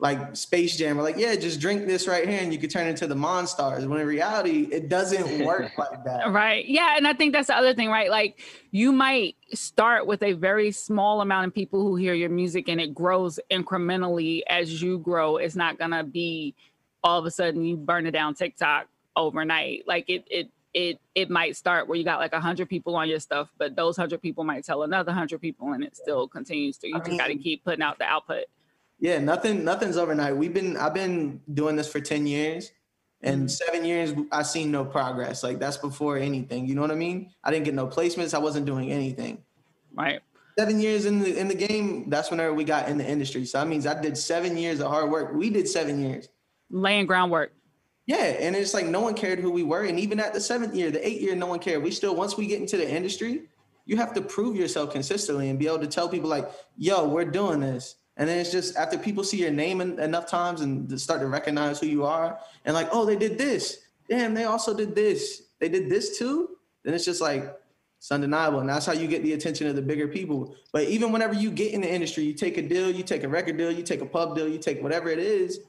[0.00, 2.86] like Space Jam or like, yeah, just drink this right here and you could turn
[2.86, 3.86] into the Monstars.
[3.86, 6.32] When in reality, it doesn't work like that.
[6.32, 6.64] Right.
[6.66, 6.96] Yeah.
[6.96, 8.10] And I think that's the other thing, right?
[8.10, 8.40] Like
[8.70, 12.80] you might start with a very small amount of people who hear your music and
[12.80, 15.36] it grows incrementally as you grow.
[15.36, 16.54] It's not gonna be
[17.04, 18.86] all of a sudden you burn it down TikTok
[19.16, 19.84] overnight.
[19.86, 23.08] Like it it it it might start where you got like a hundred people on
[23.08, 26.78] your stuff, but those hundred people might tell another hundred people and it still continues
[26.78, 28.44] to you I just mean, gotta keep putting out the output.
[29.00, 30.36] Yeah, nothing nothing's overnight.
[30.36, 32.70] We've been I've been doing this for 10 years
[33.22, 33.72] and mm-hmm.
[33.72, 35.42] 7 years I seen no progress.
[35.42, 36.66] Like that's before anything.
[36.66, 37.30] You know what I mean?
[37.42, 38.34] I didn't get no placements.
[38.34, 39.42] I wasn't doing anything.
[39.94, 40.20] Right.
[40.58, 43.46] 7 years in the in the game, that's whenever we got in the industry.
[43.46, 45.32] So that means I did 7 years of hard work.
[45.34, 46.28] We did 7 years
[46.70, 47.52] laying groundwork.
[48.06, 50.74] Yeah, and it's like no one cared who we were and even at the 7th
[50.74, 51.82] year, the 8th year no one cared.
[51.82, 53.48] We still once we get into the industry,
[53.86, 57.24] you have to prove yourself consistently and be able to tell people like, "Yo, we're
[57.24, 61.00] doing this." And then it's just after people see your name en- enough times and
[61.00, 63.78] start to recognize who you are, and like, oh, they did this.
[64.10, 65.44] Damn, they also did this.
[65.58, 66.50] They did this too.
[66.84, 67.58] Then it's just like
[67.96, 70.54] it's undeniable, and that's how you get the attention of the bigger people.
[70.70, 73.28] But even whenever you get in the industry, you take a deal, you take a
[73.28, 75.60] record deal, you take a pub deal, you take whatever it is,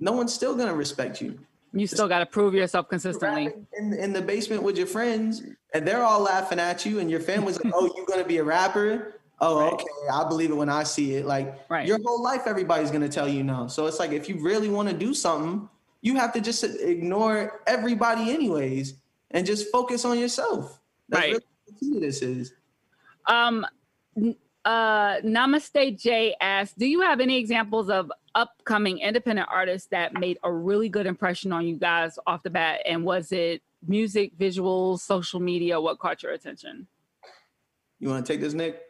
[0.00, 1.38] no one's still gonna respect you.
[1.74, 3.52] You still got to prove yourself consistently.
[3.76, 5.42] In, in the basement with your friends,
[5.74, 8.44] and they're all laughing at you, and your family's like, "Oh, you're gonna be a
[8.44, 9.13] rapper?
[9.40, 9.72] Oh right.
[9.72, 9.86] okay.
[10.12, 11.26] I believe it when i see it.
[11.26, 11.86] Like right.
[11.86, 13.68] your whole life everybody's going to tell you no.
[13.68, 15.68] So it's like if you really want to do something
[16.04, 18.94] you have to just ignore everybody anyways
[19.30, 20.78] and just focus on yourself.
[21.08, 21.32] That's right.
[21.32, 22.52] really what the key this is.
[23.26, 23.66] Um
[24.64, 30.38] uh namaste jay asked do you have any examples of upcoming independent artists that made
[30.42, 32.80] a really good impression on you guys off the bat?
[32.86, 35.80] And was it music visuals social media?
[35.80, 36.86] What caught your attention?
[37.98, 38.82] You want to take this nick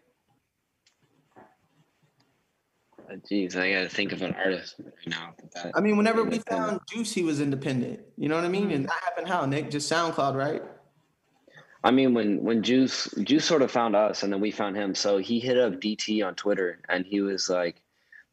[3.31, 5.35] Jeez, I gotta think of an artist right now.
[5.55, 8.01] That, I mean, whenever we found Juice, he was independent.
[8.17, 8.71] You know what I mean?
[8.71, 9.71] And that happened how, Nick?
[9.71, 10.63] Just SoundCloud, right?
[11.85, 14.95] I mean, when when Juice Juice sort of found us, and then we found him.
[14.95, 17.83] So he hit up DT on Twitter, and he was like,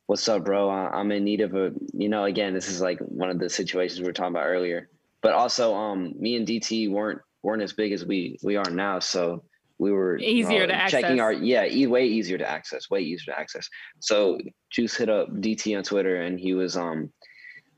[0.08, 0.70] "What's up, bro?
[0.70, 4.00] I'm in need of a, you know, again, this is like one of the situations
[4.00, 4.90] we were talking about earlier.
[5.22, 9.00] But also, um, me and DT weren't weren't as big as we we are now,
[9.00, 9.44] so
[9.82, 11.20] we were easier uh, to checking access.
[11.20, 13.68] our yeah, e- way easier to access, way easier to access.
[14.00, 14.38] So
[14.72, 17.12] Juice hit up DT on Twitter, and he was um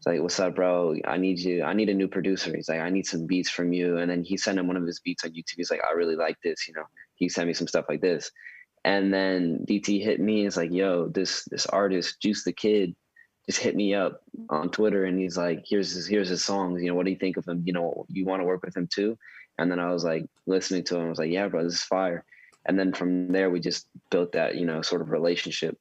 [0.05, 0.97] like, what's up, bro?
[1.05, 1.63] I need you.
[1.63, 2.53] I need a new producer.
[2.53, 3.99] He's like, I need some beats from you.
[3.99, 5.55] And then he sent him one of his beats on YouTube.
[5.55, 6.67] He's like, I really like this.
[6.67, 6.83] You know,
[7.15, 8.29] he sent me some stuff like this.
[8.83, 10.45] And then DT hit me.
[10.45, 12.93] It's like, yo, this this artist, Juice the Kid,
[13.45, 16.81] just hit me up on Twitter, and he's like, here's his here's his songs.
[16.81, 17.63] You know, what do you think of him?
[17.65, 19.17] You know, you want to work with him too?
[19.57, 21.05] And then I was like listening to him.
[21.05, 22.25] I was like, yeah, bro, this is fire.
[22.65, 25.77] And then from there, we just built that you know sort of relationship.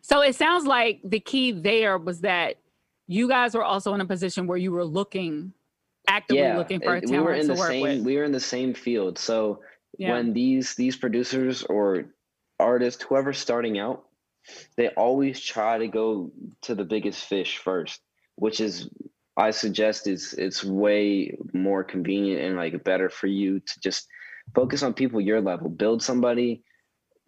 [0.00, 2.56] So it sounds like the key there was that
[3.08, 5.52] you guys were also in a position where you were looking
[6.08, 8.00] actively yeah, looking for a it- we were talent in to the work same with.
[8.04, 9.18] we were in the same field.
[9.18, 9.60] So
[9.98, 10.12] Yeah.
[10.12, 12.06] when these these producers or
[12.60, 14.06] artists, whoever's starting out,
[14.76, 16.30] they always try to go
[16.62, 18.00] to the biggest fish first,
[18.36, 18.88] which is
[19.36, 24.08] I suggest is it's way more convenient and like better for you to just
[24.54, 26.62] focus on people your level, build somebody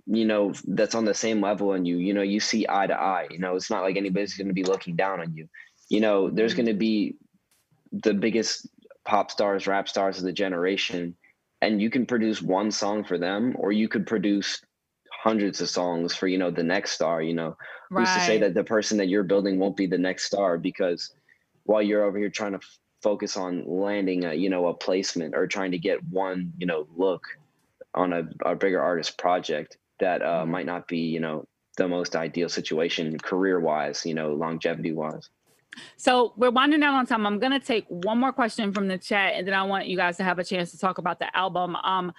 [0.06, 1.98] you know that's on the same level and you.
[1.98, 4.54] You know you see eye to eye you know it's not like anybody's going to
[4.54, 5.48] be looking down on you.
[5.90, 6.56] You know there's Mhm.
[6.56, 7.16] going to be
[7.92, 8.68] the biggest
[9.04, 11.16] pop stars rap stars of the generation
[11.62, 14.61] and you can produce one song for them or you could produce
[15.22, 17.56] hundreds of songs for you know the next star you know.
[17.94, 21.11] Who's to say that the person that you're building won't be the next star because
[21.68, 25.34] while you're over here trying to f- focus on landing a you know a placement
[25.36, 27.22] or trying to get one you know look
[27.94, 30.48] on a, a bigger artist project that uh, Mhm.
[30.48, 31.46] might not be you know
[31.76, 35.28] the most ideal situation career wise you know longevity wise
[35.96, 37.24] So we're winding down on time.
[37.26, 40.16] I'm gonna take one more question from the chat, and then I want you guys
[40.16, 41.76] to have a chance to talk about the album.
[41.76, 42.12] Um,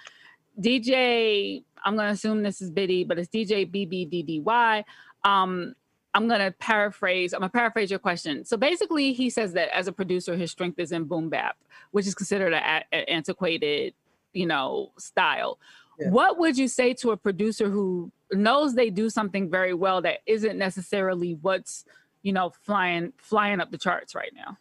[0.58, 4.84] DJ, I'm gonna assume this is Biddy, but it's DJ BBDDY.
[5.24, 5.74] Um,
[6.14, 7.32] I'm gonna paraphrase.
[7.32, 8.44] I'm gonna paraphrase your question.
[8.44, 11.56] So basically, he says that as a producer, his strength is in boom bap,
[11.92, 13.94] which is considered an antiquated,
[14.32, 15.58] you know, style.
[15.98, 16.10] Yeah.
[16.10, 20.18] What would you say to a producer who knows they do something very well that
[20.26, 21.84] isn't necessarily what's
[22.22, 24.58] you know flying flying up the charts right now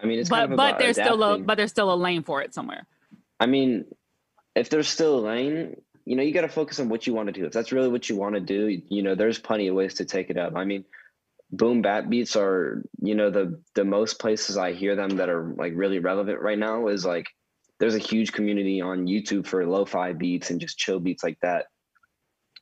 [0.00, 2.22] i mean it's but kind of but there's still a but there's still a lane
[2.22, 2.84] for it somewhere
[3.40, 3.84] I mean,
[4.54, 7.28] if there's still a lane, you know, you got to focus on what you want
[7.28, 7.46] to do.
[7.46, 10.04] If that's really what you want to do, you know, there's plenty of ways to
[10.04, 10.54] take it up.
[10.54, 10.84] I mean,
[11.50, 15.54] boom bap beats are, you know, the the most places I hear them that are
[15.56, 17.26] like really relevant right now is like
[17.80, 21.66] there's a huge community on YouTube for lo-fi beats and just chill beats like that.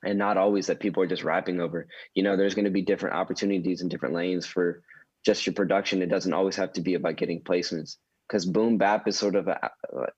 [0.04, 1.86] And not always that people are just rapping over.
[2.14, 4.82] You know, there's going to be different opportunities and different lanes for
[5.24, 6.02] just your production.
[6.02, 9.46] It doesn't always have to be about getting placements because boom bap is sort of
[9.46, 9.70] a,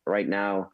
[0.07, 0.71] right now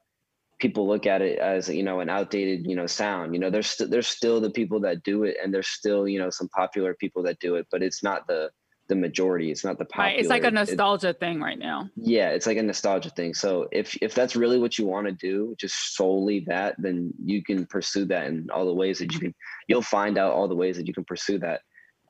[0.61, 3.69] people look at it as you know an outdated you know sound you know there's
[3.69, 6.95] st- there's still the people that do it and there's still you know some popular
[6.95, 8.51] people that do it but it's not the
[8.89, 11.89] the majority it's not the popular right it's like a it- nostalgia thing right now.
[11.95, 15.13] Yeah it's like a nostalgia thing so if if that's really what you want to
[15.13, 19.21] do just solely that then you can pursue that in all the ways that you
[19.21, 19.35] can
[19.69, 21.61] you'll find out all the ways that you can pursue that.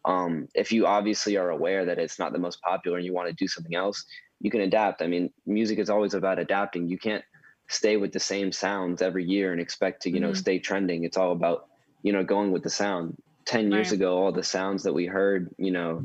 [0.07, 3.28] Um if you obviously are aware that it's not the most popular and you want
[3.28, 4.03] to do something else
[4.40, 7.22] you can adapt i mean music is always about adapting you can't
[7.71, 10.37] stay with the same sounds every year and expect to you know Mhm.
[10.37, 11.05] stay trending.
[11.05, 11.66] It's all about
[12.03, 13.16] you know going with the sound.
[13.47, 13.97] 10 years Right.
[13.97, 16.05] ago all the sounds that we heard you know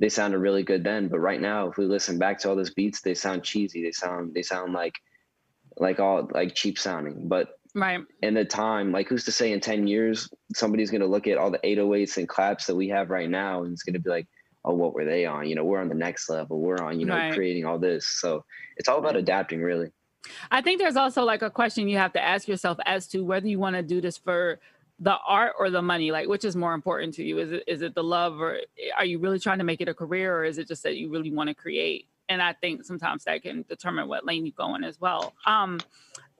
[0.00, 2.74] they sounded really good then but right now if we listen back to all those
[2.74, 3.82] beats they sound cheesy.
[3.82, 4.94] They sound they sound like
[5.78, 7.28] like all like cheap sounding.
[7.28, 8.00] But right.
[8.20, 11.38] in the time like who's to say in 10 years somebody's going to look at
[11.38, 14.10] all the 808s and claps that we have right now and it's going to be
[14.10, 14.26] like
[14.64, 15.48] oh what were they on?
[15.48, 16.60] You know we're on the next level.
[16.60, 17.32] We're on you know Right.
[17.32, 18.06] creating all this.
[18.20, 18.44] So
[18.76, 19.88] it's all about adapting really
[20.50, 23.48] i think there's also like a question you have to ask yourself as to whether
[23.48, 24.58] you want to do this for
[25.02, 27.38] the art or the money like which is more important to you?
[27.38, 28.58] Is it is it the love or
[28.96, 31.10] are you really trying to make it a career or is it just that you
[31.10, 32.06] really want to create?
[32.28, 35.34] And i think sometimes that can determine what lane you go in as well.
[35.44, 35.80] Um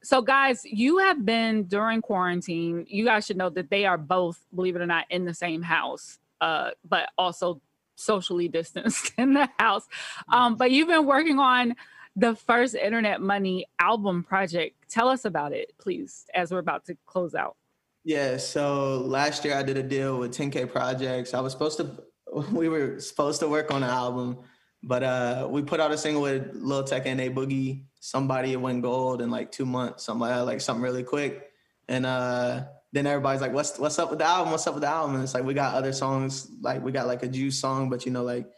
[0.05, 4.39] so guys you have been during quarantine you guys should know that they are both
[4.55, 7.61] believe it or not in the same house uh but also
[7.97, 9.89] socially distanced in the house.
[10.29, 11.75] Um but you've been working on
[12.17, 16.97] the first internet money album project tell us about it please as we're about to
[17.07, 17.57] close out
[18.05, 21.35] Yeah, so last year I did a deal with 10K Projects.
[21.35, 22.03] I was supposed to,
[22.53, 24.39] we were supposed to work on an album,
[24.83, 27.85] but uh, we put out a single with Lil Tecca and A Boogie.
[28.01, 31.51] Somebody it went gold in like two months, something like like something really quick.
[31.87, 34.51] And uh, then everybody's like, "What's what's up with the album?
[34.51, 37.07] What's up with the album?" And it's like we got other songs, like we got
[37.07, 38.51] like a Juice song, but you know, like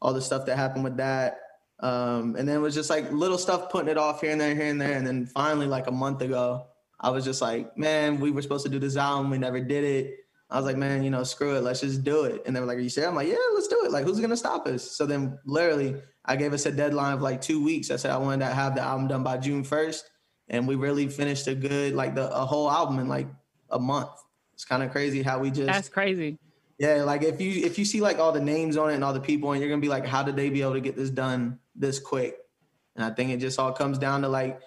[0.00, 1.40] all the stuff that happened with that.
[1.80, 4.54] Um, and then it was just like little stuff putting it off here and there,
[4.54, 4.96] here and there.
[4.96, 6.66] And then finally, like a month ago,
[7.00, 9.84] I was just like, man, we were supposed to do this album, we never did
[9.84, 10.16] it.
[10.48, 12.42] I was like, man, you know, screw it, let's just do it.
[12.46, 13.08] And they were like, Are you serious?
[13.08, 13.90] I'm like, Yeah, let's do it.
[13.90, 14.88] Like, who's gonna stop us?
[14.90, 17.90] So then literally I gave us a deadline of like two weeks.
[17.90, 20.02] I said I wanted to have the album done by June 1st.
[20.48, 23.26] And we really finished a good, like the a whole album in like
[23.70, 24.10] a month.
[24.54, 26.38] It's kind of crazy how we just That's crazy.
[26.78, 29.12] Yeah, like if you if you see like all the names on it and all
[29.12, 31.10] the people, and you're gonna be like, how did they be able to get this
[31.10, 32.36] done this quick?
[32.94, 34.60] And I think it just all comes down to like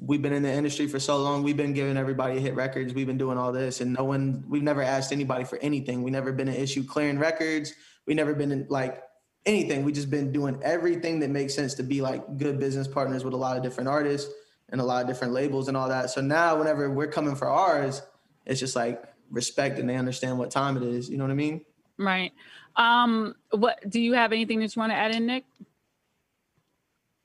[0.00, 1.42] we've been in the industry for so long.
[1.42, 2.94] We've been giving everybody hit records.
[2.94, 4.44] We've been doing all this, and no one.
[4.48, 6.02] We've never asked anybody for anything.
[6.02, 7.74] We never been an issue clearing records.
[8.06, 9.02] We never been in like
[9.46, 9.84] anything.
[9.84, 13.34] We just been doing everything that makes sense to be like good business partners with
[13.34, 14.30] a lot of different artists
[14.70, 16.10] and a lot of different labels and all that.
[16.10, 18.02] So now, whenever we're coming for ours,
[18.46, 21.08] it's just like respect and they understand what time it is.
[21.08, 21.64] You know what I mean?
[21.98, 22.32] Right.
[22.76, 25.44] Um, what do you have anything that you want to add in, Nick?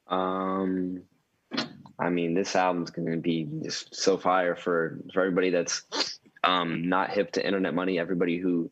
[0.08, 1.04] Um,
[2.00, 5.84] I mean, this album's going to be just so fire for for everybody that's
[6.44, 8.00] um not hip to internet money.
[8.00, 8.70] Everybody who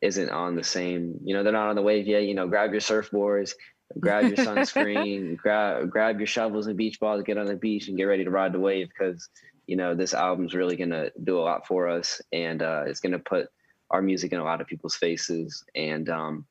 [0.00, 2.24] isn't on the same, you know, they're not on the wave yet.
[2.24, 3.52] You know, grab your surfboards,
[3.98, 7.96] grab your sunscreen, grab grab your shovels and beach balls, get on the beach and
[7.96, 9.28] get ready to ride the wave because
[9.66, 13.18] you know this album's really gonna do a lot for us and uh, it's gonna
[13.18, 13.48] put
[13.90, 16.46] our music in a lot of people's faces and um,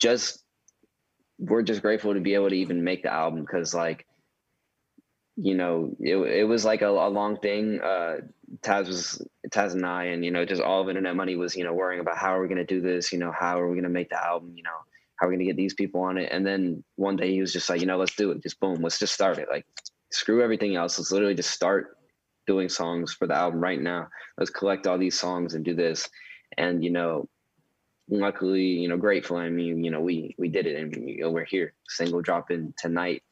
[0.00, 0.43] just
[1.38, 4.06] we're just grateful to be able to even make the album because like
[5.36, 7.80] you know it, it was like a, a long thing.
[7.80, 8.18] Uh
[8.60, 9.20] taz was
[9.50, 11.98] taz and i and you know just all of internet money was you know worrying
[11.98, 13.88] about how are we going to do this you know how are we going to
[13.88, 14.78] make the album you know
[15.16, 16.28] how are we going to get these people on it.
[16.32, 18.42] And then one day he was just like you know let's do it.
[18.42, 19.48] Just boom let's just start it.
[19.50, 19.66] Like
[20.10, 20.98] screw everything else.
[20.98, 21.96] Let's literally just start
[22.46, 24.08] doing songs for the album right now.
[24.38, 26.08] Let's collect all these songs and do this.
[26.58, 27.28] And you know
[28.08, 31.30] luckily you know grateful i mean you know we we did it and you know,
[31.30, 33.22] we're here single dropping tonight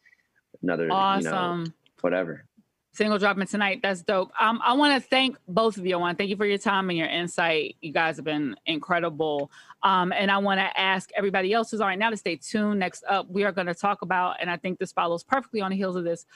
[0.63, 1.25] another awesome.
[1.25, 1.65] you know
[2.01, 2.47] whatever
[2.93, 3.81] single dropping tonight.
[3.83, 4.31] That's dope.
[4.39, 5.97] Um, I want to thank both of you.
[5.97, 7.77] I want to thank you for your time and your insight.
[7.81, 9.51] You guys have been incredible.
[9.83, 12.81] Um, and I want to ask everybody else who's on right now to stay tuned.
[12.81, 15.71] Next up, we are going to talk about, and I think this follows perfectly on
[15.71, 16.27] the heels of this,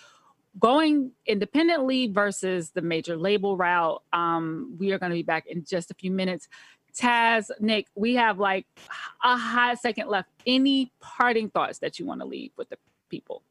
[0.59, 4.03] going independently versus the major label route.
[4.12, 6.49] Um, we are going to be back in just a few minutes.
[6.97, 8.66] Taz, Nick, we have like
[9.22, 10.28] a hot second left.
[10.47, 12.78] Any parting thoughts that you want to leave with the
[13.11, 13.42] people?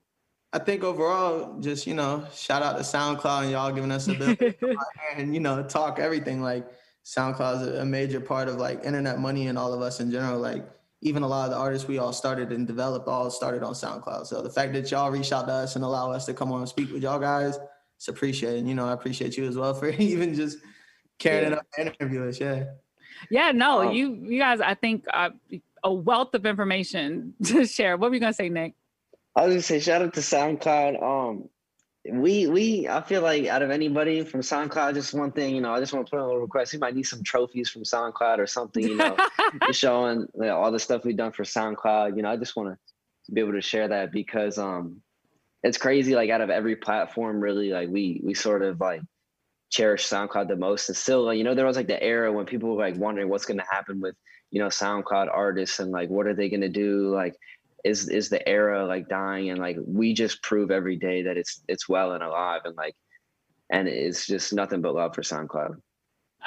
[0.51, 4.13] I think overall, just you know, shout out to SoundCloud and y'all giving us a
[4.13, 4.57] bit
[5.15, 6.41] and you know, talk everything.
[6.41, 6.65] Like
[7.03, 10.39] SoundCloud is a major part of like internet money and all of us in general.
[10.39, 10.65] Like
[11.01, 14.25] even a lot of the artists we all started and developed all started on SoundCloud.
[14.25, 16.61] So the fact that y'all reached out to us and allow us to come on
[16.61, 17.59] and speak with y'all guys,
[17.97, 18.65] it's appreciated.
[18.65, 20.59] You know, I appreciate you as well for even just
[21.19, 22.39] caring enough to interview us.
[22.39, 22.63] Yeah.
[23.29, 23.51] Yeah.
[23.51, 25.29] No, um, you you guys, I think uh,
[25.83, 27.97] a wealth of information to share.
[27.97, 28.73] What were you gonna say, Nick?
[29.35, 31.01] I was gonna say shout out to SoundCloud.
[31.01, 31.49] Um,
[32.11, 35.73] we we I feel like out of anybody from SoundCloud, just one thing, you know,
[35.73, 36.73] I just want to put in a little request.
[36.73, 39.17] We might need some trophies from SoundCloud or something, you know,
[39.71, 42.15] showing you know, all the stuff we've done for SoundCloud.
[42.15, 45.01] You know, I just want to be able to share that because um,
[45.63, 46.15] it's crazy.
[46.15, 49.01] Like out of every platform, really, like we we sort of like
[49.69, 50.89] cherish SoundCloud the most.
[50.89, 53.45] And still, you know, there was like the era when people were like wondering what's
[53.45, 54.15] going to happen with
[54.51, 57.35] you know SoundCloud artists and like what are they going to do, like
[57.83, 61.61] is is the era like dying and like we just prove every day that it's
[61.67, 62.95] it's well and alive and like
[63.69, 65.75] and it's just nothing but love for SoundCloud.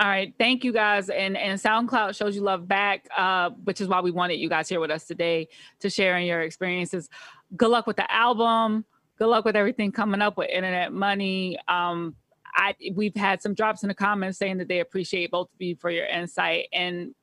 [0.00, 1.10] All right, thank you guys.
[1.10, 4.68] And and SoundCloud shows you love back, uh, which is why we wanted you guys
[4.68, 5.48] here with us today
[5.80, 7.08] to share in your experiences.
[7.56, 8.84] Good luck with the album.
[9.18, 11.58] Good luck with everything coming up with Internet Money.
[11.66, 12.14] Um,
[12.54, 15.76] I we've had some drops in the comments saying that they appreciate both of you
[15.76, 17.14] for your insight and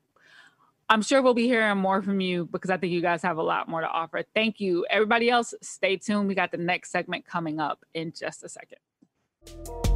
[0.87, 3.43] I'm sure we'll be hearing more from you because I think you guys have a
[3.43, 4.23] lot more to offer.
[4.35, 4.85] Thank you.
[4.89, 6.27] Everybody else, stay tuned.
[6.27, 9.94] We got the next segment coming up in just a second.